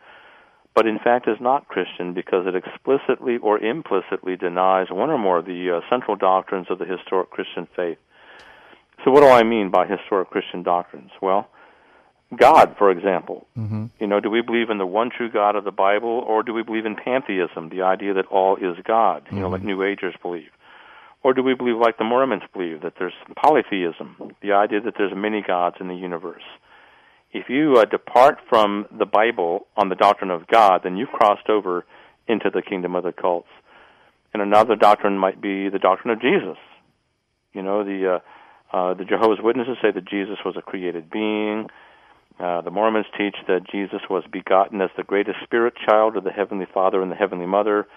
but 0.74 0.88
in 0.88 0.98
fact 0.98 1.28
is 1.28 1.38
not 1.40 1.68
Christian 1.68 2.16
because 2.16 2.48
it 2.48 2.56
explicitly 2.56 3.38
or 3.38 3.60
implicitly 3.60 4.36
denies 4.36 4.88
one 4.90 5.12
or 5.12 5.20
more 5.20 5.38
of 5.38 5.46
the 5.46 5.70
uh, 5.70 5.82
central 5.88 6.16
doctrines 6.16 6.68
of 6.72 6.80
the 6.80 6.86
historic 6.86 7.30
Christian 7.30 7.68
faith. 7.76 8.00
So, 9.06 9.12
what 9.12 9.22
do 9.22 9.28
I 9.28 9.44
mean 9.44 9.70
by 9.70 9.86
historic 9.86 10.32
Christian 10.32 10.64
doctrines? 10.64 11.12
Well, 11.22 11.48
God, 12.36 12.76
for 12.78 12.90
example. 12.92 13.46
Mm-hmm. 13.58 13.88
You 14.00 14.08
know, 14.08 14.20
do 14.20 14.30
we 14.30 14.42
believe 14.42 14.70
in 14.70 14.78
the 14.78 14.86
one 14.86 15.10
true 15.10 15.30
God 15.30 15.56
of 15.56 15.64
the 15.64 15.72
Bible, 15.72 16.24
or 16.28 16.44
do 16.44 16.54
we 16.54 16.64
believe 16.64 16.86
in 16.86 16.96
pantheism, 16.96 17.70
the 17.70 17.82
idea 17.82 18.14
that 18.14 18.26
all 18.28 18.56
is 18.56 18.78
God, 18.86 19.28
you 19.32 19.40
know, 19.40 19.50
like 19.50 19.64
New 19.64 19.84
Agers 19.84 20.16
believe? 20.22 20.50
Or 21.24 21.34
do 21.34 21.44
we 21.44 21.54
believe, 21.54 21.78
like 21.78 21.98
the 21.98 22.04
Mormons 22.04 22.44
believe, 22.52 22.82
that 22.82 22.94
there's 22.98 23.14
polytheism, 23.36 24.34
the 24.42 24.54
idea 24.54 24.82
that 24.82 24.96
there's 24.98 25.14
many 25.16 25.42
gods 25.42 25.76
in 25.80 25.88
the 25.88 25.96
universe? 25.96 26.44
If 27.32 27.50
you 27.50 27.78
uh, 27.78 27.86
depart 27.86 28.40
from 28.50 28.88
the 28.92 29.06
Bible 29.06 29.68
on 29.78 29.90
the 29.90 29.96
doctrine 29.96 30.32
of 30.32 30.48
God, 30.48 30.82
then 30.84 30.98
you've 30.98 31.10
crossed 31.10 31.50
over 31.50 31.86
into 32.28 32.50
the 32.50 32.62
kingdom 32.62 32.96
of 32.96 33.04
the 33.04 33.12
cults. 33.12 33.50
And 34.34 34.42
another 34.42 34.76
doctrine 34.76 35.18
might 35.18 35.42
be 35.42 35.70
the 35.70 35.80
doctrine 35.80 36.14
of 36.14 36.22
Jesus. 36.22 36.58
You 37.54 37.62
know, 37.62 37.84
the 37.84 38.20
uh, 38.74 38.76
uh, 38.76 38.94
the 38.94 39.04
Jehovah's 39.04 39.40
Witnesses 39.42 39.78
say 39.82 39.92
that 39.92 40.06
Jesus 40.06 40.38
was 40.46 40.56
a 40.58 40.62
created 40.62 41.10
being. 41.10 41.68
Uh, 42.42 42.60
the 42.62 42.72
Mormons 42.72 43.06
teach 43.16 43.36
that 43.48 43.70
Jesus 43.72 44.02
was 44.10 44.24
begotten 44.32 44.82
as 44.82 44.90
the 44.98 45.04
greatest 45.04 45.38
spirit 45.44 45.76
child 45.86 46.18
of 46.18 46.24
the 46.24 46.32
Heavenly 46.32 46.66
Father 46.74 47.00
and 47.00 47.12
the 47.12 47.16
Heavenly 47.16 47.46
Mother. 47.46 47.88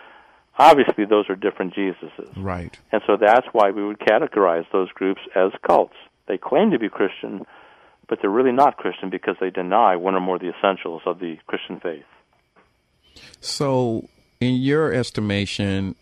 Obviously, 0.58 1.06
those 1.06 1.30
are 1.30 1.34
different 1.34 1.74
Jesuses. 1.74 2.30
Right. 2.36 2.78
And 2.92 3.00
so 3.06 3.16
that's 3.16 3.46
why 3.52 3.70
we 3.70 3.84
would 3.84 3.98
categorize 3.98 4.66
those 4.70 4.90
groups 4.90 5.22
as 5.34 5.50
cults. 5.66 5.94
They 6.28 6.36
claim 6.36 6.72
to 6.72 6.78
be 6.78 6.90
Christian, 6.90 7.46
but 8.06 8.18
they're 8.20 8.30
really 8.30 8.52
not 8.52 8.76
Christian 8.76 9.08
because 9.08 9.36
they 9.40 9.48
deny 9.48 9.96
one 9.96 10.14
or 10.14 10.20
more 10.20 10.36
of 10.36 10.42
the 10.42 10.52
essentials 10.58 11.00
of 11.06 11.20
the 11.20 11.38
Christian 11.46 11.80
faith. 11.80 12.04
So, 13.40 14.08
in 14.40 14.56
your 14.56 14.92
estimation, 14.92 15.94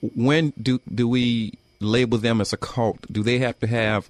when 0.00 0.52
do 0.60 0.80
do 0.94 1.08
we 1.08 1.54
label 1.80 2.18
them 2.18 2.42
as 2.42 2.52
a 2.52 2.58
cult? 2.58 3.10
Do 3.10 3.22
they 3.22 3.38
have 3.38 3.58
to 3.60 3.66
have 3.66 4.08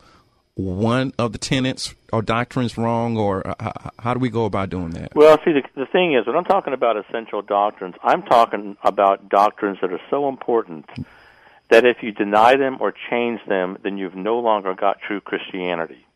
one 0.57 1.13
of 1.19 1.33
the 1.33 1.39
tenets 1.39 1.95
or 2.13 2.23
doctrines 2.23 2.79
wrong, 2.79 3.17
or 3.17 3.47
uh, 3.47 3.91
how 3.99 4.15
do 4.15 4.19
we 4.19 4.31
go 4.31 4.47
about 4.47 4.71
doing 4.71 4.91
that? 4.91 5.15
Well, 5.15 5.39
see, 5.45 5.53
the, 5.53 5.63
the 5.75 5.87
thing 5.87 6.15
is, 6.15 6.27
when 6.27 6.35
I'm 6.35 6.45
talking 6.45 6.73
about 6.73 6.97
essential 6.97 7.43
doctrines, 7.43 7.95
I'm 8.03 8.23
talking 8.23 8.77
about 8.83 9.29
doctrines 9.29 9.79
that 9.83 9.93
are 9.93 10.01
so 10.11 10.29
important 10.29 10.87
that 11.69 11.85
if 11.85 11.99
you 12.03 12.11
deny 12.11 12.57
them 12.57 12.79
or 12.81 12.95
change 13.11 13.41
them, 13.47 13.77
then 13.83 13.99
you've 13.99 14.15
no 14.15 14.39
longer 14.39 14.75
got 14.75 14.99
true 15.07 15.21
Christianity. 15.21 16.07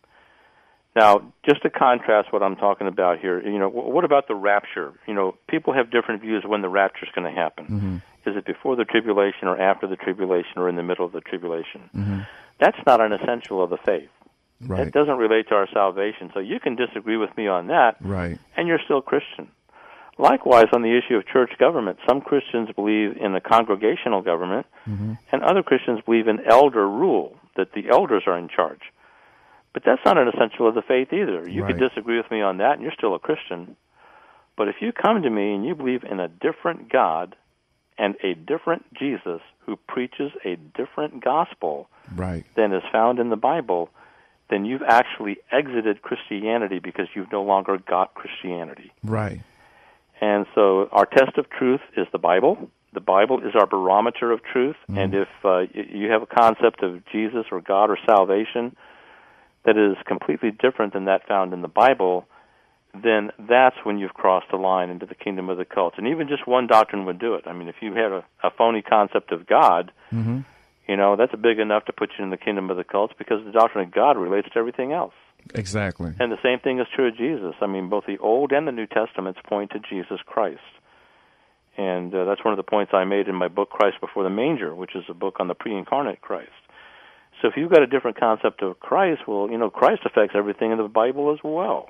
Now, 0.96 1.32
just 1.46 1.62
to 1.62 1.70
contrast 1.70 2.32
what 2.32 2.42
I'm 2.42 2.56
talking 2.56 2.86
about 2.86 3.20
here, 3.20 3.46
you 3.46 3.58
know, 3.58 3.68
what 3.68 4.04
about 4.04 4.26
the 4.26 4.34
rapture? 4.34 4.94
You 5.06 5.14
know, 5.14 5.36
people 5.48 5.74
have 5.74 5.90
different 5.90 6.22
views 6.22 6.44
when 6.46 6.62
the 6.62 6.68
rapture 6.68 7.04
is 7.04 7.12
going 7.14 7.32
to 7.32 7.38
happen. 7.38 8.02
Is 8.26 8.36
it 8.36 8.44
before 8.44 8.74
the 8.74 8.84
tribulation 8.84 9.48
or 9.48 9.60
after 9.60 9.86
the 9.86 9.96
tribulation 9.96 10.52
or 10.56 10.68
in 10.68 10.76
the 10.76 10.82
middle 10.82 11.04
of 11.04 11.12
the 11.12 11.20
tribulation? 11.20 12.26
That's 12.58 12.78
not 12.86 13.00
an 13.00 13.12
essential 13.12 13.62
of 13.62 13.70
the 13.70 13.78
faith. 13.78 14.08
Right. 14.66 14.86
It 14.86 14.92
doesn't 14.92 15.16
relate 15.16 15.48
to 15.48 15.54
our 15.54 15.68
salvation. 15.72 16.30
So 16.34 16.40
you 16.40 16.60
can 16.60 16.76
disagree 16.76 17.16
with 17.16 17.34
me 17.36 17.48
on 17.48 17.68
that, 17.68 17.96
Right. 18.00 18.38
and 18.56 18.68
you're 18.68 18.80
still 18.84 19.00
Christian. 19.00 19.48
Likewise, 20.18 20.66
on 20.74 20.82
the 20.82 20.96
issue 20.98 21.16
of 21.16 21.26
church 21.26 21.52
government, 21.58 21.98
some 22.06 22.20
Christians 22.20 22.68
believe 22.76 23.16
in 23.16 23.32
the 23.32 23.40
congregational 23.40 24.20
government, 24.20 24.66
mm-hmm. 24.86 25.14
and 25.32 25.42
other 25.42 25.62
Christians 25.62 26.00
believe 26.04 26.28
in 26.28 26.40
elder 26.46 26.86
rule, 26.86 27.36
that 27.56 27.72
the 27.72 27.88
elders 27.88 28.24
are 28.26 28.36
in 28.36 28.48
charge. 28.48 28.82
But 29.72 29.84
that's 29.84 30.04
not 30.04 30.18
an 30.18 30.28
essential 30.28 30.68
of 30.68 30.74
the 30.74 30.82
faith 30.82 31.12
either. 31.12 31.48
You 31.48 31.64
could 31.64 31.78
disagree 31.78 32.16
with 32.16 32.30
me 32.30 32.42
on 32.42 32.58
that, 32.58 32.74
and 32.74 32.82
you're 32.82 32.92
still 32.92 33.14
a 33.14 33.18
Christian. 33.18 33.76
But 34.56 34.68
if 34.68 34.76
you 34.80 34.92
come 34.92 35.22
to 35.22 35.30
me 35.30 35.54
and 35.54 35.64
you 35.64 35.74
believe 35.74 36.04
in 36.04 36.20
a 36.20 36.28
different 36.28 36.90
God 36.90 37.34
and 37.96 38.16
a 38.22 38.34
different 38.34 38.92
Jesus 38.94 39.40
who 39.60 39.76
preaches 39.76 40.32
a 40.44 40.56
different 40.56 41.22
gospel 41.24 41.88
Right. 42.14 42.44
than 42.56 42.72
is 42.72 42.82
found 42.90 43.20
in 43.20 43.30
the 43.30 43.36
Bible, 43.36 43.90
then 44.50 44.64
you've 44.64 44.82
actually 44.82 45.38
exited 45.52 46.02
Christianity 46.02 46.80
because 46.80 47.06
you've 47.14 47.30
no 47.32 47.42
longer 47.42 47.78
got 47.78 48.14
Christianity. 48.14 48.92
Right. 49.02 49.40
And 50.20 50.46
so 50.54 50.88
our 50.92 51.06
test 51.06 51.38
of 51.38 51.48
truth 51.48 51.80
is 51.96 52.06
the 52.12 52.18
Bible. 52.18 52.70
The 52.92 53.00
Bible 53.00 53.38
is 53.40 53.54
our 53.54 53.66
barometer 53.66 54.32
of 54.32 54.40
truth. 54.42 54.76
And 54.88 55.14
if 55.14 55.28
uh, 55.44 55.60
you 55.72 56.10
have 56.10 56.22
a 56.22 56.26
concept 56.26 56.82
of 56.82 57.02
Jesus 57.12 57.46
or 57.50 57.60
God 57.60 57.90
or 57.90 57.98
salvation 58.04 58.76
that 59.64 59.76
is 59.78 59.96
completely 60.06 60.50
different 60.50 60.92
than 60.92 61.04
that 61.04 61.26
found 61.28 61.52
in 61.52 61.62
the 61.62 61.68
Bible, 61.68 62.26
then 62.92 63.30
that's 63.38 63.76
when 63.84 63.98
you've 63.98 64.14
crossed 64.14 64.50
the 64.50 64.56
line 64.56 64.90
into 64.90 65.06
the 65.06 65.14
kingdom 65.14 65.48
of 65.48 65.56
the 65.56 65.64
cults. 65.64 65.96
And 65.96 66.08
even 66.08 66.26
just 66.28 66.46
one 66.46 66.66
doctrine 66.66 67.06
would 67.06 67.20
do 67.20 67.34
it. 67.34 67.44
I 67.46 67.52
mean, 67.52 67.68
if 67.68 67.76
you 67.80 67.94
had 67.94 68.10
a, 68.10 68.24
a 68.42 68.50
phony 68.50 68.82
concept 68.82 69.32
of 69.32 69.46
God, 69.46 69.92
Mm-hmm. 70.12 70.40
You 70.90 70.96
know, 70.96 71.14
that's 71.14 71.32
big 71.40 71.60
enough 71.60 71.84
to 71.84 71.92
put 71.92 72.10
you 72.18 72.24
in 72.24 72.30
the 72.30 72.36
kingdom 72.36 72.68
of 72.68 72.76
the 72.76 72.82
cults 72.82 73.14
because 73.16 73.44
the 73.44 73.52
doctrine 73.52 73.86
of 73.86 73.94
God 73.94 74.18
relates 74.18 74.48
to 74.52 74.58
everything 74.58 74.90
else. 74.90 75.14
Exactly. 75.54 76.12
And 76.18 76.32
the 76.32 76.42
same 76.42 76.58
thing 76.58 76.80
is 76.80 76.86
true 76.92 77.06
of 77.06 77.16
Jesus. 77.16 77.54
I 77.60 77.68
mean, 77.68 77.88
both 77.88 78.06
the 78.08 78.18
Old 78.18 78.50
and 78.50 78.66
the 78.66 78.72
New 78.72 78.88
Testaments 78.88 79.38
point 79.48 79.70
to 79.70 79.78
Jesus 79.78 80.18
Christ. 80.26 80.58
And 81.78 82.12
uh, 82.12 82.24
that's 82.24 82.44
one 82.44 82.52
of 82.52 82.56
the 82.56 82.68
points 82.68 82.90
I 82.92 83.04
made 83.04 83.28
in 83.28 83.36
my 83.36 83.46
book, 83.46 83.70
Christ 83.70 83.98
Before 84.00 84.24
the 84.24 84.30
Manger, 84.30 84.74
which 84.74 84.96
is 84.96 85.04
a 85.08 85.14
book 85.14 85.36
on 85.38 85.46
the 85.46 85.54
pre 85.54 85.78
incarnate 85.78 86.22
Christ. 86.22 86.50
So 87.40 87.46
if 87.46 87.54
you've 87.56 87.70
got 87.70 87.84
a 87.84 87.86
different 87.86 88.18
concept 88.18 88.60
of 88.60 88.80
Christ, 88.80 89.22
well, 89.28 89.48
you 89.48 89.58
know, 89.58 89.70
Christ 89.70 90.02
affects 90.04 90.34
everything 90.36 90.72
in 90.72 90.78
the 90.78 90.88
Bible 90.88 91.32
as 91.32 91.38
well. 91.44 91.88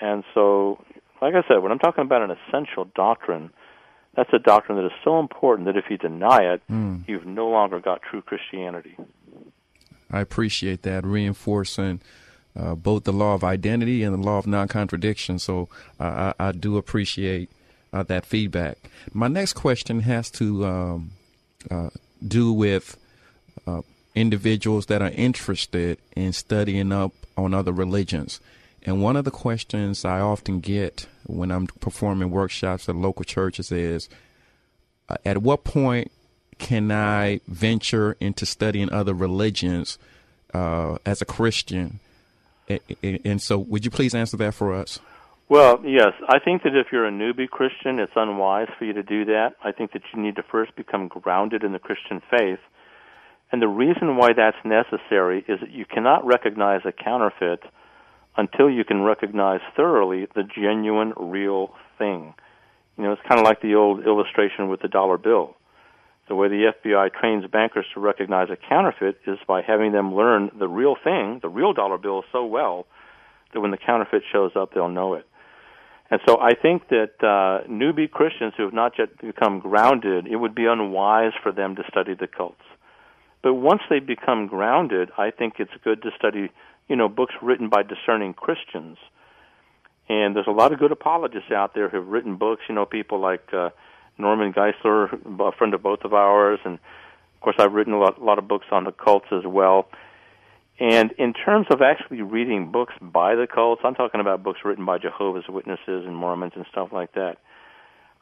And 0.00 0.24
so, 0.34 0.84
like 1.22 1.34
I 1.34 1.46
said, 1.46 1.62
when 1.62 1.70
I'm 1.70 1.78
talking 1.78 2.02
about 2.02 2.22
an 2.22 2.36
essential 2.36 2.88
doctrine, 2.96 3.50
that's 4.14 4.32
a 4.32 4.38
doctrine 4.38 4.78
that 4.78 4.86
is 4.86 4.92
so 5.04 5.18
important 5.18 5.66
that 5.66 5.76
if 5.76 5.84
you 5.90 5.98
deny 5.98 6.40
it, 6.52 6.62
Mm. 6.70 7.02
you've 7.08 7.26
no 7.26 7.48
longer 7.48 7.80
got 7.80 8.02
true 8.02 8.22
Christianity. 8.22 8.96
I 10.10 10.20
appreciate 10.20 10.82
that 10.82 11.04
reinforcing 11.04 12.00
uh, 12.54 12.74
both 12.74 13.04
the 13.04 13.12
law 13.12 13.32
of 13.34 13.42
identity 13.42 14.02
and 14.02 14.12
the 14.14 14.18
law 14.18 14.36
of 14.36 14.46
non-contradiction. 14.46 15.38
So 15.38 15.70
uh, 15.98 16.34
I, 16.38 16.48
I 16.48 16.52
do 16.52 16.76
appreciate 16.76 17.50
uh, 17.94 18.02
that 18.04 18.26
feedback. 18.26 18.76
My 19.14 19.28
next 19.28 19.54
question 19.54 20.00
has 20.00 20.30
to 20.32 20.66
um, 20.66 21.10
uh, 21.70 21.88
do 22.26 22.52
with 22.52 22.98
uh, 23.66 23.80
individuals 24.14 24.86
that 24.86 25.00
are 25.00 25.10
interested 25.10 25.98
in 26.14 26.32
studying 26.34 26.92
up 26.92 27.12
on 27.36 27.54
other 27.54 27.72
religions. 27.72 28.40
And 28.84 29.02
one 29.02 29.16
of 29.16 29.24
the 29.24 29.30
questions 29.30 30.04
I 30.04 30.20
often 30.20 30.60
get 30.60 31.06
when 31.26 31.50
I'm 31.50 31.66
performing 31.66 32.30
workshops 32.30 32.88
at 32.88 32.96
local 32.96 33.24
churches 33.24 33.70
is, 33.70 34.08
uh, 35.08 35.16
at 35.24 35.38
what 35.38 35.64
point 35.64 36.10
can 36.58 36.90
I 36.90 37.40
venture 37.46 38.16
into 38.20 38.46
studying 38.46 38.92
other 38.92 39.14
religions 39.14 39.98
uh, 40.52 40.98
as 41.06 41.22
a 41.22 41.24
Christian? 41.24 42.00
A- 42.68 42.80
a- 43.02 43.20
And 43.24 43.40
so, 43.40 43.58
would 43.58 43.84
you 43.84 43.90
please 43.90 44.14
answer 44.14 44.36
that 44.38 44.54
for 44.54 44.72
us? 44.74 44.98
Well, 45.48 45.80
yes. 45.84 46.12
I 46.28 46.38
think 46.38 46.62
that 46.62 46.74
if 46.74 46.86
you're 46.92 47.06
a 47.06 47.10
newbie 47.10 47.48
Christian, 47.48 47.98
it's 47.98 48.12
unwise 48.16 48.68
for 48.78 48.84
you 48.84 48.94
to 48.94 49.02
do 49.02 49.24
that. 49.26 49.54
I 49.62 49.70
think 49.72 49.92
that 49.92 50.02
you 50.14 50.20
need 50.22 50.36
to 50.36 50.42
first 50.42 50.74
become 50.76 51.08
grounded 51.08 51.62
in 51.62 51.72
the 51.72 51.78
Christian 51.78 52.22
faith. 52.30 52.60
And 53.50 53.60
the 53.60 53.68
reason 53.68 54.16
why 54.16 54.32
that's 54.32 54.56
necessary 54.64 55.44
is 55.46 55.60
that 55.60 55.70
you 55.70 55.84
cannot 55.84 56.24
recognize 56.24 56.80
a 56.86 56.92
counterfeit 56.92 57.62
until 58.36 58.70
you 58.70 58.84
can 58.84 59.02
recognize 59.02 59.60
thoroughly 59.76 60.26
the 60.34 60.42
genuine, 60.42 61.12
real 61.16 61.74
thing. 61.98 62.34
You 62.96 63.04
know, 63.04 63.12
it's 63.12 63.22
kind 63.28 63.40
of 63.40 63.44
like 63.44 63.60
the 63.62 63.74
old 63.74 64.06
illustration 64.06 64.68
with 64.68 64.80
the 64.80 64.88
dollar 64.88 65.18
bill. 65.18 65.56
The 66.28 66.34
way 66.34 66.48
the 66.48 66.72
FBI 66.84 67.12
trains 67.12 67.44
bankers 67.50 67.86
to 67.94 68.00
recognize 68.00 68.48
a 68.50 68.56
counterfeit 68.56 69.18
is 69.26 69.38
by 69.46 69.62
having 69.62 69.92
them 69.92 70.14
learn 70.14 70.50
the 70.58 70.68
real 70.68 70.96
thing, 71.02 71.40
the 71.42 71.48
real 71.48 71.72
dollar 71.72 71.98
bill, 71.98 72.24
so 72.32 72.44
well 72.44 72.86
that 73.52 73.60
when 73.60 73.70
the 73.70 73.76
counterfeit 73.76 74.22
shows 74.30 74.52
up, 74.56 74.72
they'll 74.72 74.88
know 74.88 75.14
it. 75.14 75.26
And 76.10 76.20
so 76.26 76.38
I 76.38 76.54
think 76.54 76.88
that 76.88 77.12
uh, 77.20 77.66
newbie 77.68 78.10
Christians 78.10 78.52
who 78.56 78.64
have 78.64 78.74
not 78.74 78.92
yet 78.98 79.18
become 79.18 79.60
grounded, 79.60 80.26
it 80.26 80.36
would 80.36 80.54
be 80.54 80.66
unwise 80.66 81.32
for 81.42 81.52
them 81.52 81.74
to 81.76 81.82
study 81.88 82.14
the 82.14 82.26
cults. 82.26 82.62
But 83.42 83.54
once 83.54 83.80
they 83.90 83.98
become 83.98 84.46
grounded, 84.46 85.10
I 85.18 85.30
think 85.30 85.54
it's 85.58 85.72
good 85.82 86.02
to 86.02 86.10
study, 86.16 86.50
you 86.88 86.96
know, 86.96 87.08
books 87.08 87.34
written 87.42 87.68
by 87.68 87.82
discerning 87.82 88.34
Christians. 88.34 88.98
And 90.08 90.36
there's 90.36 90.46
a 90.46 90.52
lot 90.52 90.72
of 90.72 90.78
good 90.78 90.92
apologists 90.92 91.50
out 91.50 91.74
there 91.74 91.88
who've 91.88 92.06
written 92.06 92.36
books. 92.36 92.62
You 92.68 92.74
know, 92.74 92.84
people 92.84 93.20
like 93.20 93.52
uh, 93.52 93.70
Norman 94.18 94.52
Geisler, 94.52 95.12
a 95.12 95.52
friend 95.52 95.74
of 95.74 95.82
both 95.82 96.00
of 96.04 96.12
ours, 96.12 96.58
and 96.64 96.74
of 96.74 97.40
course 97.40 97.56
I've 97.58 97.72
written 97.72 97.92
a 97.92 97.98
lot, 97.98 98.18
a 98.18 98.24
lot 98.24 98.38
of 98.38 98.48
books 98.48 98.66
on 98.70 98.84
the 98.84 98.92
cults 98.92 99.26
as 99.32 99.44
well. 99.46 99.88
And 100.80 101.12
in 101.12 101.32
terms 101.32 101.66
of 101.70 101.80
actually 101.82 102.22
reading 102.22 102.72
books 102.72 102.94
by 103.00 103.34
the 103.34 103.46
cults, 103.46 103.82
I'm 103.84 103.94
talking 103.94 104.20
about 104.20 104.42
books 104.42 104.60
written 104.64 104.84
by 104.84 104.98
Jehovah's 104.98 105.44
Witnesses 105.48 106.06
and 106.06 106.16
Mormons 106.16 106.52
and 106.56 106.66
stuff 106.70 106.88
like 106.92 107.12
that. 107.12 107.36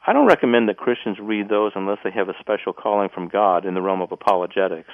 I 0.05 0.13
don't 0.13 0.27
recommend 0.27 0.67
that 0.69 0.77
Christians 0.77 1.17
read 1.19 1.49
those 1.49 1.71
unless 1.75 1.99
they 2.03 2.11
have 2.11 2.29
a 2.29 2.33
special 2.39 2.73
calling 2.73 3.09
from 3.13 3.27
God 3.27 3.65
in 3.65 3.73
the 3.73 3.81
realm 3.81 4.01
of 4.01 4.11
apologetics. 4.11 4.91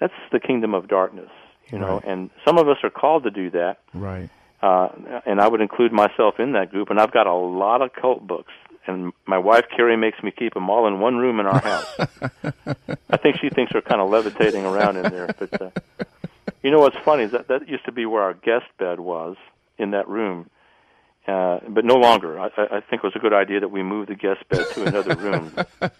That's 0.00 0.12
the 0.30 0.40
kingdom 0.40 0.74
of 0.74 0.88
darkness, 0.88 1.30
you 1.70 1.78
know, 1.78 1.94
Right. 1.94 2.04
and 2.04 2.30
some 2.44 2.58
of 2.58 2.68
us 2.68 2.78
are 2.82 2.90
called 2.90 3.24
to 3.24 3.30
do 3.30 3.50
that. 3.50 3.78
Right. 3.94 4.28
Uh, 4.60 4.88
and 5.24 5.40
I 5.40 5.46
would 5.46 5.60
include 5.60 5.92
myself 5.92 6.40
in 6.40 6.52
that 6.52 6.70
group. 6.70 6.90
And 6.90 6.98
I've 7.00 7.12
got 7.12 7.26
a 7.28 7.34
lot 7.34 7.80
of 7.82 7.92
cult 7.92 8.26
books, 8.26 8.52
and 8.86 9.12
my 9.26 9.38
wife 9.38 9.66
Kerri 9.76 9.96
makes 9.98 10.20
me 10.22 10.30
keep 10.32 10.54
them 10.54 10.68
all 10.68 10.86
in 10.88 10.98
one 10.98 11.16
room 11.16 11.38
in 11.40 11.46
our 11.46 11.60
house. 11.60 11.96
I 13.10 13.16
think 13.18 13.36
she 13.40 13.50
thinks 13.50 13.72
they're 13.72 13.82
kind 13.82 14.00
of 14.00 14.10
levitating 14.10 14.64
around 14.64 14.96
in 14.96 15.04
there. 15.12 15.28
But 15.38 15.62
uh, 15.62 15.70
you 16.62 16.70
know 16.72 16.80
what's 16.80 16.96
funny 17.04 17.22
is 17.24 17.30
that 17.32 17.48
that 17.48 17.68
used 17.68 17.84
to 17.84 17.92
be 17.92 18.04
where 18.06 18.22
our 18.22 18.34
guest 18.34 18.66
bed 18.78 18.98
was 18.98 19.36
in 19.78 19.92
that 19.92 20.08
room, 20.08 20.50
uh, 21.28 21.60
but 21.68 21.84
no 21.84 21.94
longer. 21.96 22.40
I, 22.40 22.46
I 22.56 22.62
I 22.78 22.80
think 22.80 23.04
it 23.04 23.04
was 23.04 23.14
a 23.14 23.20
good 23.20 23.32
idea 23.34 23.60
that 23.60 23.70
we 23.70 23.82
move 23.84 24.08
the 24.08 24.16
guest 24.16 24.42
bed 24.48 24.66
to 24.72 24.84
another 24.86 25.14
room. 25.14 25.52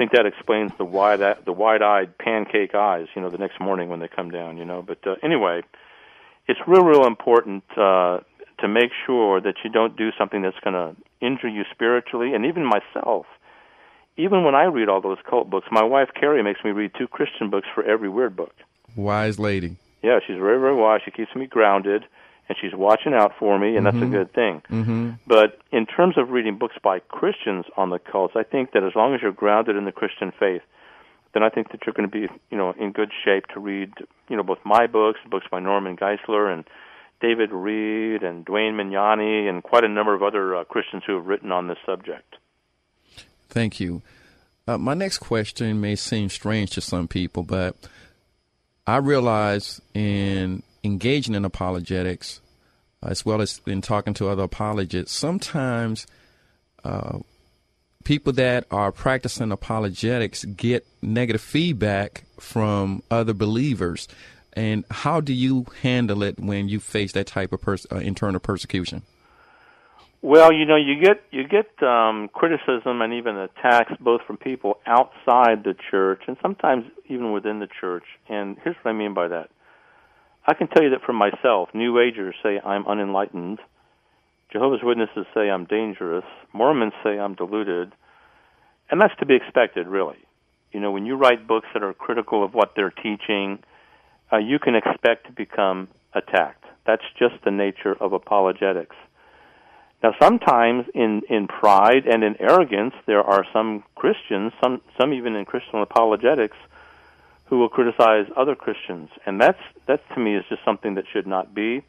I 0.00 0.02
think 0.02 0.12
that 0.12 0.24
explains 0.24 0.72
the 0.78 0.84
wide 0.86 1.20
the 1.44 1.52
wide-eyed 1.52 2.16
pancake 2.16 2.74
eyes, 2.74 3.08
you 3.14 3.20
know, 3.20 3.28
the 3.28 3.36
next 3.36 3.60
morning 3.60 3.90
when 3.90 4.00
they 4.00 4.08
come 4.08 4.30
down, 4.30 4.56
you 4.56 4.64
know. 4.64 4.80
But 4.80 5.06
uh, 5.06 5.16
anyway, 5.22 5.60
it's 6.48 6.58
real, 6.66 6.84
real 6.84 7.04
important 7.06 7.64
uh, 7.76 8.20
to 8.60 8.66
make 8.66 8.92
sure 9.04 9.42
that 9.42 9.56
you 9.62 9.68
don't 9.68 9.98
do 9.98 10.08
something 10.16 10.40
that's 10.40 10.58
going 10.64 10.72
to 10.72 10.96
injure 11.20 11.48
you 11.48 11.64
spiritually, 11.70 12.32
and 12.32 12.46
even 12.46 12.64
myself. 12.64 13.26
Even 14.16 14.42
when 14.42 14.54
I 14.54 14.64
read 14.64 14.88
all 14.88 15.02
those 15.02 15.18
cult 15.28 15.50
books, 15.50 15.66
my 15.70 15.84
wife 15.84 16.08
Kerri 16.18 16.42
makes 16.42 16.64
me 16.64 16.70
read 16.70 16.92
two 16.96 17.06
Christian 17.06 17.50
books 17.50 17.68
for 17.74 17.84
every 17.84 18.08
weird 18.08 18.34
book. 18.34 18.54
Wise 18.96 19.38
lady. 19.38 19.76
Yeah, 20.02 20.20
she's 20.26 20.38
very, 20.38 20.58
very 20.58 20.76
wise. 20.76 21.02
She 21.04 21.10
keeps 21.10 21.36
me 21.36 21.44
grounded, 21.44 22.06
and 22.50 22.58
she's 22.60 22.74
watching 22.74 23.14
out 23.14 23.30
for 23.38 23.60
me, 23.60 23.76
and 23.76 23.86
that's 23.86 24.02
a 24.02 24.06
good 24.06 24.32
thing. 24.32 24.60
Mm-hmm. 24.68 25.10
But 25.24 25.60
in 25.70 25.86
terms 25.86 26.18
of 26.18 26.30
reading 26.30 26.58
books 26.58 26.74
by 26.82 26.98
Christians 26.98 27.64
on 27.76 27.90
the 27.90 28.00
cults, 28.00 28.34
I 28.34 28.42
think 28.42 28.72
that 28.72 28.82
as 28.82 28.96
long 28.96 29.14
as 29.14 29.22
you're 29.22 29.30
grounded 29.30 29.76
in 29.76 29.84
the 29.84 29.92
Christian 29.92 30.32
faith, 30.36 30.62
then 31.32 31.44
I 31.44 31.48
think 31.48 31.70
that 31.70 31.82
you're 31.86 31.94
going 31.94 32.10
to 32.10 32.12
be, 32.12 32.26
you 32.50 32.58
know, 32.58 32.72
in 32.72 32.90
good 32.90 33.12
shape 33.24 33.46
to 33.54 33.60
read, 33.60 33.92
you 34.28 34.36
know, 34.36 34.42
both 34.42 34.58
my 34.64 34.88
books, 34.88 35.20
books 35.30 35.46
by 35.48 35.60
Norman 35.60 35.96
Geisler 35.96 36.52
and 36.52 36.64
David 37.20 37.52
Reed 37.52 38.24
and 38.24 38.44
Duane 38.44 38.74
Magnani 38.74 39.48
and 39.48 39.62
quite 39.62 39.84
a 39.84 39.88
number 39.88 40.12
of 40.12 40.24
other 40.24 40.56
uh, 40.56 40.64
Christians 40.64 41.04
who 41.06 41.14
have 41.14 41.26
written 41.26 41.52
on 41.52 41.68
this 41.68 41.78
subject. 41.86 42.34
Thank 43.48 43.78
you. 43.78 44.02
Uh, 44.66 44.76
my 44.76 44.94
next 44.94 45.18
question 45.18 45.80
may 45.80 45.94
seem 45.94 46.28
strange 46.28 46.70
to 46.70 46.80
some 46.80 47.06
people, 47.06 47.44
but 47.44 47.76
I 48.88 48.96
realize 48.96 49.80
in 49.94 50.64
engaging 50.82 51.34
in 51.34 51.44
apologetics, 51.44 52.40
as 53.02 53.24
well 53.24 53.40
as 53.40 53.60
in 53.66 53.80
talking 53.80 54.14
to 54.14 54.28
other 54.28 54.44
apologists, 54.44 55.16
sometimes 55.16 56.06
uh, 56.84 57.18
people 58.04 58.32
that 58.34 58.66
are 58.70 58.92
practicing 58.92 59.52
apologetics 59.52 60.44
get 60.44 60.86
negative 61.02 61.40
feedback 61.40 62.24
from 62.38 63.02
other 63.10 63.34
believers. 63.34 64.08
And 64.52 64.84
how 64.90 65.20
do 65.20 65.32
you 65.32 65.66
handle 65.82 66.22
it 66.22 66.38
when 66.38 66.68
you 66.68 66.80
face 66.80 67.12
that 67.12 67.26
type 67.26 67.52
of 67.52 67.60
pers- 67.60 67.86
uh, 67.92 67.96
internal 67.96 68.40
persecution? 68.40 69.02
Well, 70.22 70.52
you 70.52 70.66
know, 70.66 70.76
you 70.76 71.00
get 71.00 71.22
you 71.30 71.48
get 71.48 71.82
um, 71.82 72.28
criticism 72.34 73.00
and 73.00 73.14
even 73.14 73.36
attacks 73.36 73.92
both 74.00 74.20
from 74.26 74.36
people 74.36 74.78
outside 74.86 75.64
the 75.64 75.74
church 75.90 76.22
and 76.26 76.36
sometimes 76.42 76.84
even 77.06 77.32
within 77.32 77.58
the 77.58 77.68
church. 77.80 78.04
And 78.28 78.58
here's 78.62 78.76
what 78.82 78.90
I 78.90 78.94
mean 78.94 79.14
by 79.14 79.28
that. 79.28 79.50
I 80.46 80.54
can 80.54 80.68
tell 80.68 80.82
you 80.82 80.90
that 80.90 81.02
for 81.04 81.12
myself, 81.12 81.68
New 81.74 82.00
Agers 82.00 82.34
say 82.42 82.60
I'm 82.64 82.86
unenlightened. 82.86 83.58
Jehovah's 84.52 84.80
Witnesses 84.82 85.26
say 85.34 85.50
I'm 85.50 85.64
dangerous. 85.64 86.24
Mormons 86.52 86.92
say 87.04 87.18
I'm 87.18 87.34
deluded. 87.34 87.92
And 88.90 89.00
that's 89.00 89.14
to 89.20 89.26
be 89.26 89.36
expected, 89.36 89.86
really. 89.86 90.18
You 90.72 90.80
know, 90.80 90.90
when 90.90 91.06
you 91.06 91.16
write 91.16 91.46
books 91.46 91.68
that 91.74 91.82
are 91.82 91.94
critical 91.94 92.44
of 92.44 92.54
what 92.54 92.72
they're 92.74 92.90
teaching, 92.90 93.60
uh, 94.32 94.38
you 94.38 94.58
can 94.58 94.74
expect 94.74 95.26
to 95.26 95.32
become 95.32 95.88
attacked. 96.14 96.64
That's 96.86 97.04
just 97.18 97.34
the 97.44 97.50
nature 97.50 97.96
of 98.00 98.12
apologetics. 98.12 98.96
Now, 100.02 100.14
sometimes 100.20 100.86
in, 100.94 101.22
in 101.28 101.46
pride 101.46 102.06
and 102.06 102.24
in 102.24 102.40
arrogance, 102.40 102.94
there 103.06 103.22
are 103.22 103.44
some 103.52 103.84
Christians, 103.94 104.52
some, 104.62 104.80
some 104.98 105.12
even 105.12 105.36
in 105.36 105.44
Christian 105.44 105.80
apologetics, 105.80 106.56
who 107.50 107.58
will 107.58 107.68
criticize 107.68 108.26
other 108.36 108.54
Christians. 108.54 109.10
And 109.26 109.40
that's, 109.40 109.58
that 109.88 110.00
to 110.14 110.20
me 110.20 110.36
is 110.36 110.44
just 110.48 110.64
something 110.64 110.94
that 110.94 111.04
should 111.12 111.26
not 111.26 111.52
be. 111.52 111.82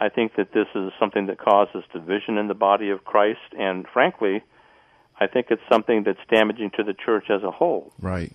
I 0.00 0.08
think 0.08 0.34
that 0.36 0.52
this 0.52 0.66
is 0.74 0.90
something 0.98 1.26
that 1.26 1.38
causes 1.38 1.84
division 1.92 2.38
in 2.38 2.48
the 2.48 2.54
body 2.54 2.90
of 2.90 3.04
Christ, 3.04 3.52
and 3.56 3.86
frankly, 3.92 4.42
I 5.20 5.28
think 5.28 5.46
it's 5.50 5.62
something 5.70 6.02
that's 6.04 6.18
damaging 6.30 6.70
to 6.76 6.82
the 6.82 6.94
church 6.94 7.26
as 7.30 7.42
a 7.44 7.50
whole. 7.50 7.92
Right. 8.00 8.32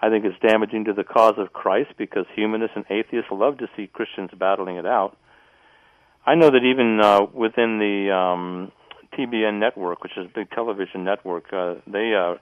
I 0.00 0.08
think 0.08 0.24
it's 0.24 0.38
damaging 0.40 0.84
to 0.84 0.92
the 0.92 1.04
cause 1.04 1.34
of 1.38 1.52
Christ 1.52 1.90
because 1.98 2.24
humanists 2.34 2.76
and 2.76 2.84
atheists 2.88 3.30
love 3.30 3.58
to 3.58 3.68
see 3.76 3.88
Christians 3.88 4.30
battling 4.38 4.76
it 4.76 4.86
out. 4.86 5.16
I 6.24 6.36
know 6.36 6.50
that 6.50 6.64
even 6.64 7.00
uh, 7.00 7.26
within 7.32 7.78
the 7.78 8.14
um, 8.14 8.72
TBN 9.18 9.58
network, 9.58 10.02
which 10.02 10.16
is 10.16 10.26
a 10.26 10.34
big 10.34 10.50
television 10.50 11.04
network, 11.04 11.52
uh, 11.52 11.74
they 11.86 12.14
uh, 12.14 12.36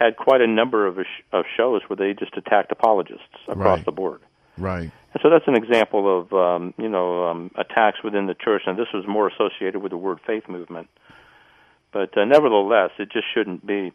had 0.00 0.16
quite 0.16 0.40
a 0.40 0.46
number 0.46 0.86
of, 0.86 0.98
of 1.32 1.44
shows 1.56 1.82
where 1.86 1.96
they 1.96 2.18
just 2.18 2.36
attacked 2.36 2.72
apologists 2.72 3.22
across 3.46 3.78
Right. 3.78 3.84
the 3.84 3.92
board. 3.92 4.20
Right. 4.56 4.90
And 5.12 5.20
so 5.22 5.30
that's 5.30 5.46
an 5.46 5.56
example 5.56 6.02
of 6.20 6.32
um, 6.32 6.74
you 6.78 6.88
know 6.88 7.26
um, 7.28 7.50
attacks 7.56 7.98
within 8.02 8.26
the 8.26 8.34
church, 8.34 8.62
and 8.66 8.78
this 8.78 8.88
was 8.92 9.04
more 9.06 9.28
associated 9.28 9.80
with 9.82 9.90
the 9.90 9.96
word 9.96 10.18
faith 10.26 10.48
movement. 10.48 10.88
But 11.92 12.16
uh, 12.16 12.24
nevertheless, 12.24 12.90
it 12.98 13.10
just 13.12 13.26
shouldn't 13.34 13.66
be. 13.66 13.92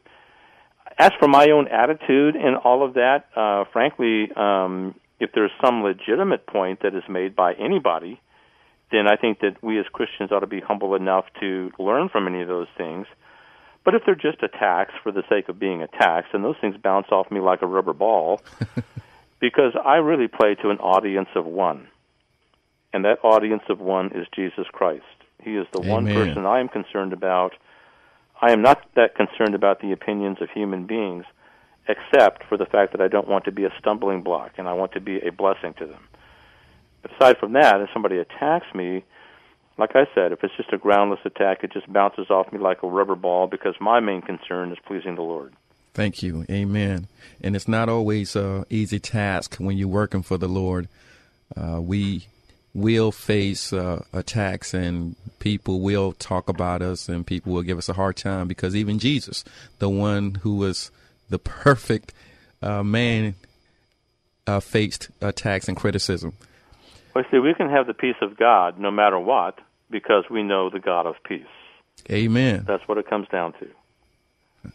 As 0.97 1.11
for 1.19 1.27
my 1.27 1.49
own 1.49 1.67
attitude 1.67 2.35
in 2.35 2.55
all 2.63 2.85
of 2.85 2.93
that, 2.93 3.25
uh, 3.35 3.65
frankly, 3.73 4.29
um, 4.35 4.95
if 5.19 5.31
there's 5.33 5.51
some 5.63 5.81
legitimate 5.83 6.45
point 6.45 6.81
that 6.83 6.93
is 6.93 7.03
made 7.09 7.35
by 7.35 7.53
anybody, 7.53 8.19
then 8.91 9.07
I 9.07 9.15
think 9.15 9.39
that 9.39 9.61
we 9.63 9.79
as 9.79 9.85
Christians 9.91 10.31
ought 10.31 10.41
to 10.41 10.47
be 10.47 10.59
humble 10.61 10.93
enough 10.95 11.25
to 11.41 11.71
learn 11.79 12.09
from 12.09 12.27
any 12.27 12.41
of 12.41 12.47
those 12.47 12.67
things. 12.77 13.07
But 13.85 13.93
if 13.93 14.01
they're 14.05 14.15
just 14.15 14.41
attacks 14.43 14.93
for 15.03 15.11
the 15.11 15.23
sake 15.29 15.47
of 15.47 15.59
being 15.59 15.83
attacks, 15.83 16.27
and 16.33 16.43
those 16.43 16.57
things 16.59 16.75
bounce 16.75 17.07
off 17.11 17.31
me 17.31 17.39
like 17.39 17.61
a 17.61 17.67
rubber 17.67 17.93
ball, 17.93 18.41
because 19.39 19.73
I 19.85 19.97
really 19.97 20.27
play 20.27 20.55
to 20.55 20.71
an 20.71 20.79
audience 20.79 21.29
of 21.35 21.45
one. 21.45 21.87
And 22.91 23.05
that 23.05 23.19
audience 23.23 23.63
of 23.69 23.79
one 23.79 24.11
is 24.15 24.25
Jesus 24.35 24.65
Christ. 24.71 25.03
He 25.43 25.55
is 25.55 25.67
the 25.71 25.81
one 25.81 26.07
person 26.07 26.45
I 26.45 26.59
am 26.59 26.67
concerned 26.67 27.13
about. 27.13 27.53
I 28.41 28.51
am 28.51 28.63
not 28.63 28.83
that 28.95 29.15
concerned 29.15 29.53
about 29.53 29.79
the 29.81 29.91
opinions 29.91 30.37
of 30.41 30.49
human 30.49 30.87
beings, 30.87 31.25
except 31.87 32.43
for 32.49 32.57
the 32.57 32.65
fact 32.65 32.93
that 32.93 33.01
I 33.01 33.07
don't 33.07 33.27
want 33.27 33.45
to 33.45 33.51
be 33.51 33.65
a 33.65 33.73
stumbling 33.79 34.23
block 34.23 34.53
and 34.57 34.67
I 34.67 34.73
want 34.73 34.93
to 34.93 34.99
be 34.99 35.19
a 35.19 35.31
blessing 35.31 35.75
to 35.77 35.85
them. 35.85 36.07
Aside 37.03 37.37
from 37.37 37.53
that, 37.53 37.79
if 37.81 37.89
somebody 37.93 38.17
attacks 38.17 38.65
me, 38.73 39.03
like 39.77 39.95
I 39.95 40.05
said, 40.15 40.31
if 40.31 40.43
it's 40.43 40.55
just 40.55 40.71
a 40.71 40.77
groundless 40.77 41.19
attack, 41.25 41.63
it 41.63 41.73
just 41.73 41.91
bounces 41.91 42.29
off 42.29 42.51
me 42.51 42.59
like 42.59 42.83
a 42.83 42.87
rubber 42.87 43.15
ball 43.15 43.47
because 43.47 43.75
my 43.79 43.99
main 43.99 44.21
concern 44.21 44.71
is 44.71 44.77
pleasing 44.85 45.15
the 45.15 45.21
Lord. 45.21 45.53
Thank 45.93 46.21
you. 46.21 46.45
Amen. 46.49 47.07
And 47.41 47.55
it's 47.55 47.67
not 47.67 47.89
always 47.89 48.35
a 48.35 48.65
easy 48.69 48.99
task 48.99 49.55
when 49.55 49.77
you're 49.77 49.87
working 49.87 50.23
for 50.23 50.37
the 50.37 50.47
Lord. 50.47 50.87
Uh, 51.55 51.79
we 51.81 52.27
will 52.73 53.11
face 53.13 53.71
uh, 53.71 54.03
attacks 54.11 54.73
and 54.73 55.15
people 55.39 55.79
will 55.79 56.11
talk 56.11 56.49
about 56.49 56.81
us 56.81 57.07
and 57.07 57.25
people 57.25 57.53
will 57.53 57.61
give 57.61 57.77
us 57.77 57.87
a 57.87 57.93
hard 57.93 58.17
time 58.17 58.47
because 58.47 58.75
even 58.75 58.99
Jesus, 58.99 59.45
the 59.79 59.89
one 59.89 60.35
who 60.35 60.55
was 60.55 60.91
the 61.29 61.39
perfect 61.39 62.13
uh, 62.61 62.83
man 62.83 63.35
uh, 64.47 64.59
faced 64.59 65.09
attacks 65.21 65.67
and 65.69 65.77
criticism. 65.77 66.33
Well, 67.15 67.23
see, 67.31 67.39
we 67.39 67.53
can 67.53 67.69
have 67.69 67.87
the 67.87 67.93
peace 67.93 68.17
of 68.21 68.37
God 68.37 68.77
no 68.77 68.91
matter 68.91 69.17
what 69.17 69.57
because 69.89 70.25
we 70.29 70.43
know 70.43 70.69
the 70.69 70.79
God 70.79 71.05
of 71.05 71.15
peace. 71.23 71.45
Amen. 72.11 72.65
That's 72.67 72.85
what 72.87 72.97
it 72.97 73.09
comes 73.09 73.27
down 73.29 73.53
to. 73.53 73.67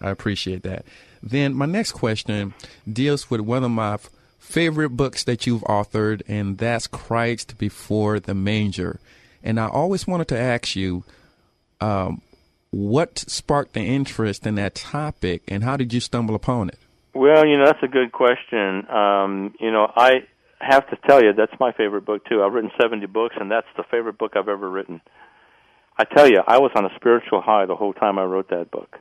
I 0.01 0.11
appreciate 0.11 0.63
that. 0.63 0.85
Then 1.23 1.53
my 1.53 1.67
next 1.67 1.93
question 1.93 2.55
deals 2.91 3.31
with 3.31 3.41
one 3.41 3.63
of 3.63 3.71
my 3.71 3.95
f- 3.95 4.09
favorite 4.39 4.91
books 4.91 5.25
that 5.25 5.47
you've 5.47 5.63
authored, 5.63 6.23
and 6.27 6.57
that's 6.57 6.87
Christ 6.87 7.59
Before 7.59 8.19
the 8.19 8.35
Manger. 8.35 9.01
And 9.43 9.61
I 9.61 9.69
always 9.69 10.07
wanted 10.07 10.29
to 10.29 10.39
ask 10.39 10.75
you, 10.75 11.05
um, 11.81 12.23
what 12.71 13.19
sparked 13.19 13.75
the 13.75 13.81
interest 13.81 14.47
in 14.47 14.55
that 14.55 14.75
topic, 14.77 15.43
and 15.49 15.65
how 15.65 15.77
did 15.77 15.93
you 15.93 16.01
stumble 16.01 16.35
upon 16.35 16.69
it? 16.69 16.79
Well, 17.13 17.45
you 17.45 17.59
know, 17.59 17.67
that's 17.67 17.83
a 17.83 17.89
good 17.89 18.13
question. 18.13 18.89
Um, 18.89 19.55
you 19.59 19.73
know, 19.73 19.91
I 19.95 20.23
have 20.61 20.89
to 20.91 20.97
tell 21.07 21.23
you, 21.23 21.33
that's 21.33 21.53
my 21.59 21.73
favorite 21.73 22.05
book, 22.05 22.25
too. 22.27 22.43
I've 22.43 22.53
written 22.53 22.71
70 22.81 23.07
books, 23.07 23.37
and 23.39 23.51
that's 23.51 23.67
the 23.77 23.85
favorite 23.91 24.19
book 24.19 24.33
I've 24.37 24.49
ever 24.49 24.69
written. 24.69 25.01
I 25.97 26.05
tell 26.05 26.29
you, 26.29 26.39
I 26.47 26.59
was 26.59 26.71
on 26.75 26.85
a 26.85 26.95
spiritual 26.97 27.41
high 27.41 27.67
the 27.67 27.77
whole 27.77 27.93
time 27.93 28.19
I 28.19 28.25
wrote 28.25 28.51
that 28.51 28.71
book. 28.71 28.99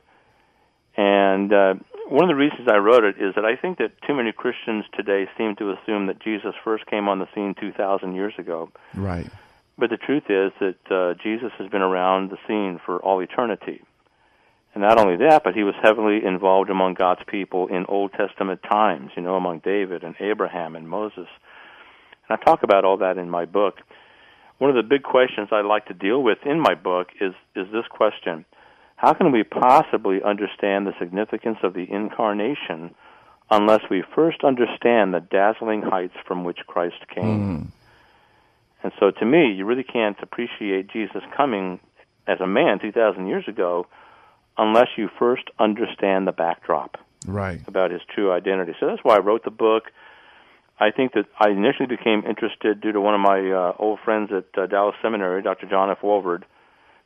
And 0.96 1.52
uh, 1.52 1.74
one 2.08 2.24
of 2.24 2.28
the 2.28 2.34
reasons 2.34 2.68
I 2.70 2.76
wrote 2.76 3.04
it 3.04 3.16
is 3.18 3.34
that 3.36 3.44
I 3.44 3.56
think 3.56 3.78
that 3.78 3.92
too 4.06 4.14
many 4.14 4.32
Christians 4.32 4.84
today 4.94 5.26
seem 5.38 5.56
to 5.56 5.72
assume 5.72 6.08
that 6.08 6.20
Jesus 6.20 6.54
first 6.64 6.86
came 6.86 7.08
on 7.08 7.18
the 7.20 7.28
scene 7.34 7.54
2,000 7.58 8.14
years 8.14 8.34
ago. 8.38 8.70
Right. 8.94 9.30
But 9.78 9.90
the 9.90 9.96
truth 9.96 10.24
is 10.28 10.52
that 10.60 10.90
uh, 10.90 11.14
Jesus 11.22 11.52
has 11.58 11.70
been 11.70 11.80
around 11.80 12.30
the 12.30 12.36
scene 12.46 12.80
for 12.84 12.98
all 12.98 13.20
eternity. 13.20 13.82
And 14.74 14.82
not 14.82 14.98
only 14.98 15.16
that, 15.16 15.42
but 15.42 15.54
he 15.54 15.62
was 15.62 15.74
heavily 15.82 16.24
involved 16.24 16.70
among 16.70 16.94
God's 16.94 17.22
people 17.26 17.68
in 17.68 17.86
Old 17.86 18.12
Testament 18.12 18.60
times, 18.62 19.10
you 19.16 19.22
know, 19.22 19.36
among 19.36 19.60
David 19.60 20.04
and 20.04 20.14
Abraham 20.20 20.76
and 20.76 20.88
Moses. 20.88 21.26
And 22.30 22.38
I 22.40 22.44
talk 22.44 22.62
about 22.62 22.84
all 22.84 22.98
that 22.98 23.18
in 23.18 23.28
my 23.28 23.44
book. 23.44 23.78
One 24.58 24.70
of 24.70 24.76
the 24.76 24.82
big 24.88 25.02
questions 25.02 25.48
I 25.50 25.62
like 25.62 25.86
to 25.86 25.94
deal 25.94 26.22
with 26.22 26.38
in 26.44 26.60
my 26.60 26.74
book 26.74 27.08
is 27.20 27.34
is 27.56 27.66
this 27.72 27.86
question: 27.90 28.44
How 28.96 29.14
can 29.14 29.32
we 29.32 29.42
possibly 29.42 30.22
understand 30.22 30.86
the 30.86 30.94
significance 30.98 31.58
of 31.62 31.74
the 31.74 31.90
incarnation 31.90 32.94
unless 33.50 33.80
we 33.90 34.04
first 34.14 34.44
understand 34.44 35.12
the 35.12 35.20
dazzling 35.20 35.82
heights 35.82 36.14
from 36.24 36.44
which 36.44 36.58
Christ 36.66 37.08
came? 37.12 37.40
Mm. 37.40 37.66
And 38.82 38.92
so, 39.00 39.10
to 39.10 39.26
me, 39.26 39.52
you 39.52 39.64
really 39.66 39.82
can't 39.82 40.16
appreciate 40.22 40.88
Jesus 40.88 41.22
coming 41.36 41.80
as 42.26 42.40
a 42.40 42.46
man 42.46 42.78
2,000 42.78 43.26
years 43.26 43.46
ago 43.48 43.86
unless 44.56 44.88
you 44.96 45.10
first 45.18 45.44
understand 45.58 46.26
the 46.26 46.32
backdrop 46.32 46.96
Right. 47.26 47.60
about 47.66 47.90
his 47.90 48.00
true 48.14 48.30
identity. 48.32 48.74
So 48.78 48.86
that's 48.86 49.02
why 49.02 49.16
I 49.16 49.18
wrote 49.18 49.44
the 49.44 49.50
book. 49.50 49.90
I 50.80 50.90
think 50.90 51.12
that 51.12 51.26
I 51.38 51.50
initially 51.50 51.86
became 51.86 52.24
interested 52.26 52.80
due 52.80 52.92
to 52.92 53.00
one 53.00 53.14
of 53.14 53.20
my 53.20 53.50
uh, 53.50 53.72
old 53.78 54.00
friends 54.02 54.30
at 54.32 54.58
uh, 54.58 54.66
Dallas 54.66 54.96
Seminary, 55.02 55.42
Dr. 55.42 55.66
John 55.66 55.90
F. 55.90 55.98
Walvoord, 56.02 56.44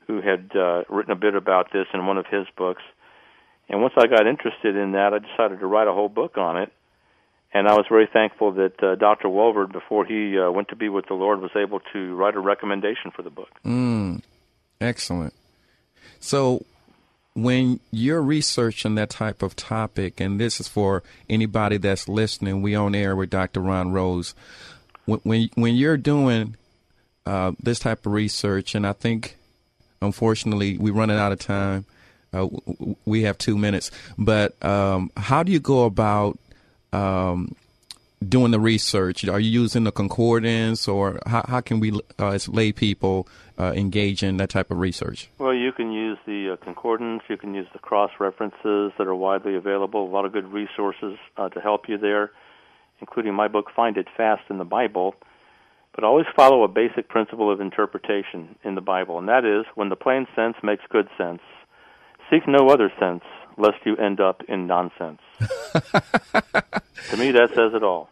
who 0.06 0.20
had 0.20 0.52
uh, 0.56 0.84
written 0.88 1.10
a 1.10 1.16
bit 1.16 1.34
about 1.34 1.72
this 1.72 1.87
in 1.92 2.06
one 2.06 2.16
of 2.16 2.26
his 2.30 2.46
books. 2.56 2.82
And 3.68 3.82
once 3.82 3.94
I 3.96 4.06
got 4.06 4.28
interested 4.28 4.76
in 4.76 4.92
that, 4.92 5.12
I 5.12 5.18
decided 5.18 5.58
to 5.58 5.66
write 5.66 5.88
a 5.88 5.92
whole 5.92 6.08
book 6.08 6.38
on 6.38 6.58
it. 6.58 6.72
And 7.52 7.68
I 7.68 7.74
was 7.74 7.87
very 7.88 8.08
thankful 8.12 8.52
that 8.52 8.82
uh, 8.82 8.94
Dr. 8.96 9.28
Walvoord, 9.28 9.72
before 9.72 10.04
he 10.04 10.38
uh, 10.38 10.50
went 10.50 10.68
to 10.68 10.76
be 10.76 10.88
with 10.88 11.06
the 11.06 11.14
Lord, 11.14 11.40
was 11.40 11.52
able 11.56 11.80
to 11.92 12.14
write 12.14 12.34
a 12.34 12.40
recommendation 12.40 13.10
for 13.14 13.22
the 13.22 13.30
book. 13.30 13.48
Mm. 13.64 14.22
Excellent. 14.80 15.32
So, 16.20 16.64
when 17.34 17.80
you're 17.90 18.22
researching 18.22 18.94
that 18.94 19.10
type 19.10 19.42
of 19.42 19.56
topic, 19.56 20.20
and 20.20 20.40
this 20.40 20.60
is 20.60 20.68
for 20.68 21.02
anybody 21.28 21.76
that's 21.76 22.08
listening, 22.08 22.62
we 22.62 22.74
on 22.74 22.94
air 22.94 23.16
with 23.16 23.30
Dr. 23.30 23.60
Ron 23.60 23.92
Rhodes. 23.92 24.34
When 25.04 25.20
when, 25.24 25.50
when 25.54 25.74
you're 25.74 25.96
doing 25.96 26.56
uh, 27.26 27.52
this 27.60 27.80
type 27.80 28.06
of 28.06 28.12
research, 28.12 28.74
and 28.74 28.86
I 28.86 28.92
think, 28.92 29.36
unfortunately, 30.00 30.78
we're 30.78 30.94
running 30.94 31.18
out 31.18 31.32
of 31.32 31.40
time. 31.40 31.86
Uh, 32.32 32.48
we 33.04 33.22
have 33.22 33.38
two 33.38 33.56
minutes, 33.56 33.90
but 34.18 34.62
um, 34.64 35.10
how 35.16 35.42
do 35.42 35.52
you 35.52 35.60
go 35.60 35.84
about 35.84 36.38
um, 36.92 37.54
doing 38.28 38.50
the 38.50 38.58
research? 38.58 39.26
Are 39.28 39.38
you 39.38 39.62
using 39.62 39.84
the 39.84 39.92
concordance, 39.92 40.88
or 40.88 41.20
how, 41.26 41.44
how 41.46 41.60
can 41.60 41.80
we, 41.80 41.92
uh, 42.18 42.30
as 42.30 42.48
lay 42.48 42.72
people, 42.72 43.28
uh, 43.58 43.72
engage 43.76 44.22
in 44.22 44.36
that 44.38 44.50
type 44.50 44.70
of 44.70 44.78
research? 44.78 45.28
You 45.64 45.72
can 45.72 45.92
use 45.92 46.18
the 46.27 46.50
uh, 46.53 46.62
concordance. 46.62 47.22
You 47.27 47.38
can 47.38 47.55
use 47.55 47.66
the 47.72 47.79
cross 47.79 48.11
references 48.20 48.92
that 48.98 49.07
are 49.07 49.14
widely 49.14 49.57
available. 49.57 50.07
A 50.07 50.12
lot 50.12 50.27
of 50.27 50.33
good 50.35 50.53
resources 50.53 51.16
uh, 51.38 51.48
to 51.48 51.59
help 51.59 51.88
you 51.88 51.96
there, 51.96 52.33
including 53.00 53.33
my 53.33 53.48
book, 53.48 53.70
Find 53.74 53.96
It 53.96 54.07
Fast 54.14 54.42
in 54.50 54.59
the 54.59 54.66
Bible. 54.66 55.14
But 55.94 56.05
always 56.05 56.27
follow 56.37 56.64
a 56.64 56.68
basic 56.68 57.09
principle 57.09 57.50
of 57.50 57.62
interpretation 57.62 58.57
in 58.62 58.74
the 58.74 58.83
Bible, 58.83 59.18
and 59.18 59.27
that 59.29 59.46
is 59.46 59.64
when 59.74 59.88
the 59.88 59.96
plain 59.96 60.27
sense 60.37 60.55
makes 60.62 60.85
good 60.90 61.09
sense, 61.16 61.40
seek 62.31 62.46
no 62.46 62.68
other 62.68 62.92
sense, 63.00 63.22
lest 63.57 63.79
you 63.87 63.96
end 63.96 64.20
up 64.20 64.42
in 64.46 64.66
nonsense. 64.66 65.22
to 65.40 67.16
me, 67.16 67.31
that 67.31 67.48
says 67.55 67.72
it 67.72 67.83
all. 67.83 68.11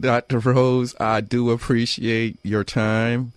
Dr. 0.00 0.40
Rhodes, 0.40 0.96
I 0.98 1.20
do 1.20 1.50
appreciate 1.50 2.38
your 2.42 2.64
time, 2.64 3.34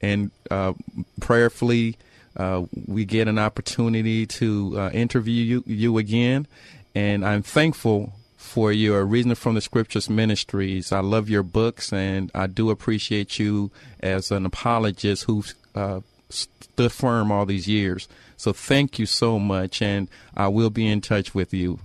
and 0.00 0.30
uh, 0.48 0.74
prayerfully, 1.20 1.96
uh, 2.38 2.64
we 2.86 3.04
get 3.04 3.28
an 3.28 3.38
opportunity 3.38 4.26
to 4.26 4.78
uh, 4.78 4.90
interview 4.90 5.42
you, 5.44 5.64
you 5.66 5.98
again. 5.98 6.46
And 6.94 7.24
I'm 7.24 7.42
thankful 7.42 8.12
for 8.36 8.72
your 8.72 9.04
Reason 9.04 9.34
from 9.34 9.54
the 9.54 9.60
Scriptures 9.60 10.08
ministries. 10.08 10.92
I 10.92 11.00
love 11.00 11.28
your 11.28 11.42
books, 11.42 11.92
and 11.92 12.30
I 12.34 12.46
do 12.46 12.70
appreciate 12.70 13.38
you 13.38 13.70
as 14.00 14.30
an 14.30 14.46
apologist 14.46 15.24
who 15.24 15.44
uh, 15.74 16.00
stood 16.30 16.92
firm 16.92 17.30
all 17.30 17.44
these 17.44 17.68
years. 17.68 18.08
So 18.36 18.52
thank 18.52 18.98
you 18.98 19.06
so 19.06 19.38
much, 19.38 19.82
and 19.82 20.08
I 20.36 20.48
will 20.48 20.70
be 20.70 20.86
in 20.86 21.00
touch 21.00 21.34
with 21.34 21.52
you. 21.52 21.80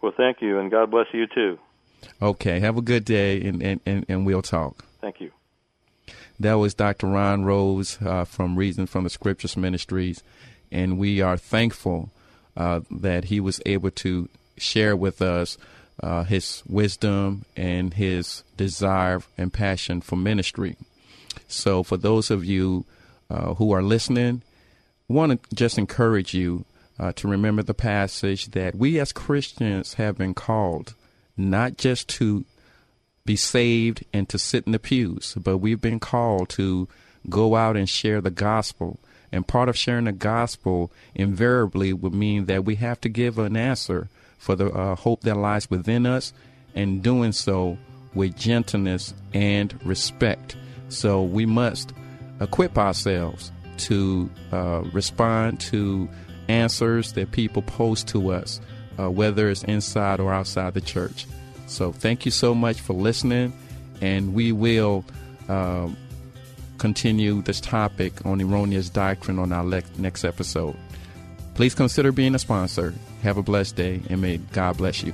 Well, 0.00 0.12
thank 0.16 0.40
you, 0.40 0.58
and 0.58 0.70
God 0.70 0.90
bless 0.90 1.06
you 1.12 1.26
too. 1.26 1.58
Okay, 2.22 2.60
have 2.60 2.78
a 2.78 2.82
good 2.82 3.04
day, 3.04 3.42
and, 3.42 3.62
and, 3.62 3.80
and, 3.84 4.06
and 4.08 4.24
we'll 4.24 4.42
talk. 4.42 4.84
Thank 5.00 5.20
you. 5.20 5.32
That 6.40 6.54
was 6.54 6.74
Dr. 6.74 7.08
Ron 7.08 7.44
Rhodes 7.44 7.98
uh, 8.00 8.24
from 8.24 8.56
Reason 8.56 8.86
from 8.86 9.04
the 9.04 9.10
Scriptures 9.10 9.56
Ministries, 9.56 10.22
and 10.70 10.98
we 10.98 11.20
are 11.20 11.36
thankful 11.36 12.10
uh, 12.56 12.80
that 12.90 13.24
he 13.24 13.40
was 13.40 13.60
able 13.66 13.90
to 13.92 14.28
share 14.56 14.96
with 14.96 15.20
us 15.20 15.58
uh, 16.00 16.24
his 16.24 16.62
wisdom 16.68 17.44
and 17.56 17.94
his 17.94 18.44
desire 18.56 19.20
and 19.36 19.52
passion 19.52 20.00
for 20.00 20.16
ministry. 20.16 20.76
So, 21.48 21.82
for 21.82 21.96
those 21.96 22.30
of 22.30 22.44
you 22.44 22.84
uh, 23.28 23.54
who 23.54 23.72
are 23.72 23.82
listening, 23.82 24.42
want 25.08 25.32
to 25.32 25.56
just 25.56 25.76
encourage 25.76 26.34
you 26.34 26.64
uh, 27.00 27.12
to 27.12 27.26
remember 27.26 27.62
the 27.62 27.74
passage 27.74 28.52
that 28.52 28.74
we 28.74 29.00
as 29.00 29.12
Christians 29.12 29.94
have 29.94 30.18
been 30.18 30.34
called 30.34 30.94
not 31.38 31.76
just 31.76 32.08
to 32.08 32.44
be 33.28 33.36
saved 33.36 34.06
and 34.10 34.26
to 34.30 34.38
sit 34.38 34.64
in 34.64 34.72
the 34.72 34.78
pews, 34.78 35.34
but 35.36 35.58
we've 35.58 35.82
been 35.82 36.00
called 36.00 36.48
to 36.48 36.88
go 37.28 37.56
out 37.56 37.76
and 37.76 37.86
share 37.86 38.22
the 38.22 38.30
gospel. 38.30 38.98
And 39.30 39.46
part 39.46 39.68
of 39.68 39.76
sharing 39.76 40.06
the 40.06 40.12
gospel 40.12 40.90
invariably 41.14 41.92
would 41.92 42.14
mean 42.14 42.46
that 42.46 42.64
we 42.64 42.76
have 42.76 42.98
to 43.02 43.10
give 43.10 43.38
an 43.38 43.54
answer 43.54 44.08
for 44.38 44.56
the 44.56 44.70
uh, 44.70 44.94
hope 44.94 45.20
that 45.24 45.36
lies 45.36 45.68
within 45.68 46.06
us, 46.06 46.32
and 46.74 47.02
doing 47.02 47.32
so 47.32 47.76
with 48.14 48.34
gentleness 48.34 49.12
and 49.34 49.78
respect. 49.84 50.56
So 50.88 51.22
we 51.22 51.44
must 51.44 51.92
equip 52.40 52.78
ourselves 52.78 53.52
to 53.88 54.30
uh, 54.52 54.84
respond 54.94 55.60
to 55.72 56.08
answers 56.48 57.12
that 57.12 57.32
people 57.32 57.60
pose 57.60 58.02
to 58.04 58.32
us, 58.32 58.58
uh, 58.98 59.10
whether 59.10 59.50
it's 59.50 59.64
inside 59.64 60.18
or 60.18 60.32
outside 60.32 60.72
the 60.72 60.80
church. 60.80 61.26
So 61.68 61.92
thank 61.92 62.24
you 62.24 62.30
so 62.30 62.54
much 62.54 62.80
for 62.80 62.94
listening, 62.94 63.52
and 64.00 64.34
we 64.34 64.52
will 64.52 65.04
uh, 65.48 65.88
continue 66.78 67.42
this 67.42 67.60
topic 67.60 68.24
on 68.26 68.40
erroneous 68.40 68.88
doctrine 68.88 69.38
on 69.38 69.52
our 69.52 69.64
le- 69.64 69.82
next 69.98 70.24
episode. 70.24 70.76
Please 71.54 71.74
consider 71.74 72.10
being 72.10 72.34
a 72.34 72.38
sponsor. 72.38 72.94
Have 73.22 73.36
a 73.36 73.42
blessed 73.42 73.76
day, 73.76 74.00
and 74.08 74.20
may 74.20 74.38
God 74.38 74.78
bless 74.78 75.02
you. 75.02 75.12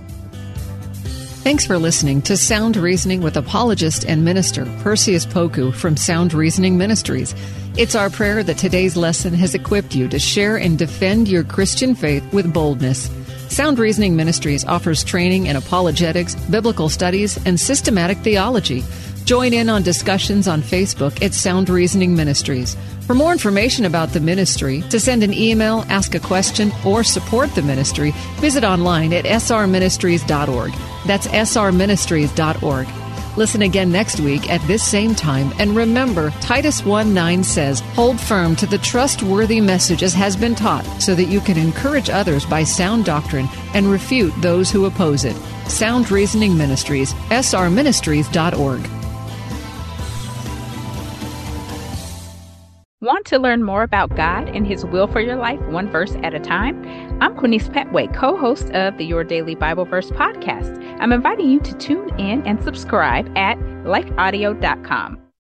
Thanks 1.42 1.66
for 1.66 1.76
listening 1.76 2.22
to 2.22 2.38
Sound 2.38 2.76
Reasoning 2.76 3.20
with 3.20 3.36
apologist 3.36 4.06
and 4.06 4.24
minister 4.24 4.64
Perseus 4.82 5.26
Poku 5.26 5.74
from 5.74 5.96
Sound 5.96 6.32
Reasoning 6.32 6.78
Ministries. 6.78 7.34
It's 7.76 7.94
our 7.94 8.08
prayer 8.08 8.42
that 8.42 8.56
today's 8.56 8.96
lesson 8.96 9.34
has 9.34 9.54
equipped 9.54 9.94
you 9.94 10.08
to 10.08 10.18
share 10.18 10.56
and 10.56 10.78
defend 10.78 11.28
your 11.28 11.44
Christian 11.44 11.94
faith 11.94 12.24
with 12.32 12.52
boldness. 12.52 13.10
Sound 13.54 13.78
Reasoning 13.78 14.16
Ministries 14.16 14.64
offers 14.64 15.04
training 15.04 15.46
in 15.46 15.54
apologetics, 15.54 16.34
biblical 16.34 16.88
studies, 16.88 17.38
and 17.46 17.60
systematic 17.60 18.18
theology. 18.18 18.82
Join 19.26 19.52
in 19.52 19.68
on 19.68 19.84
discussions 19.84 20.48
on 20.48 20.60
Facebook 20.60 21.22
at 21.22 21.32
Sound 21.32 21.68
Reasoning 21.68 22.16
Ministries. 22.16 22.76
For 23.06 23.14
more 23.14 23.30
information 23.30 23.84
about 23.84 24.08
the 24.08 24.18
ministry, 24.18 24.82
to 24.90 24.98
send 24.98 25.22
an 25.22 25.32
email, 25.32 25.84
ask 25.88 26.16
a 26.16 26.18
question, 26.20 26.72
or 26.84 27.04
support 27.04 27.54
the 27.54 27.62
ministry, 27.62 28.10
visit 28.40 28.64
online 28.64 29.12
at 29.12 29.24
srministries.org. 29.24 30.72
That's 31.06 31.28
srministries.org. 31.28 33.03
Listen 33.36 33.62
again 33.62 33.90
next 33.90 34.20
week 34.20 34.50
at 34.50 34.60
this 34.62 34.82
same 34.82 35.14
time. 35.14 35.52
And 35.58 35.74
remember, 35.74 36.30
Titus 36.40 36.84
1 36.84 37.12
9 37.12 37.42
says, 37.42 37.80
Hold 37.94 38.20
firm 38.20 38.54
to 38.56 38.66
the 38.66 38.78
trustworthy 38.78 39.60
message 39.60 40.02
as 40.02 40.14
has 40.14 40.36
been 40.36 40.54
taught, 40.54 40.84
so 41.02 41.14
that 41.14 41.24
you 41.24 41.40
can 41.40 41.58
encourage 41.58 42.10
others 42.10 42.46
by 42.46 42.62
sound 42.62 43.04
doctrine 43.04 43.48
and 43.74 43.90
refute 43.90 44.32
those 44.40 44.70
who 44.70 44.84
oppose 44.84 45.24
it. 45.24 45.36
Sound 45.68 46.10
Reasoning 46.10 46.56
Ministries, 46.56 47.12
srministries.org. 47.30 48.90
Want 53.04 53.26
to 53.26 53.38
learn 53.38 53.62
more 53.62 53.82
about 53.82 54.16
God 54.16 54.48
and 54.48 54.66
His 54.66 54.82
will 54.86 55.06
for 55.06 55.20
your 55.20 55.36
life, 55.36 55.60
one 55.68 55.90
verse 55.90 56.16
at 56.22 56.32
a 56.32 56.40
time? 56.40 57.03
I'm 57.24 57.34
Quinice 57.36 57.70
Petway, 57.70 58.12
co 58.14 58.36
host 58.36 58.68
of 58.72 58.98
the 58.98 59.04
Your 59.06 59.24
Daily 59.24 59.54
Bible 59.54 59.86
Verse 59.86 60.10
podcast. 60.10 60.78
I'm 61.00 61.10
inviting 61.10 61.48
you 61.48 61.58
to 61.60 61.72
tune 61.78 62.10
in 62.20 62.46
and 62.46 62.62
subscribe 62.62 63.26
at 63.34 63.56
lifeaudio.com. 63.86 65.23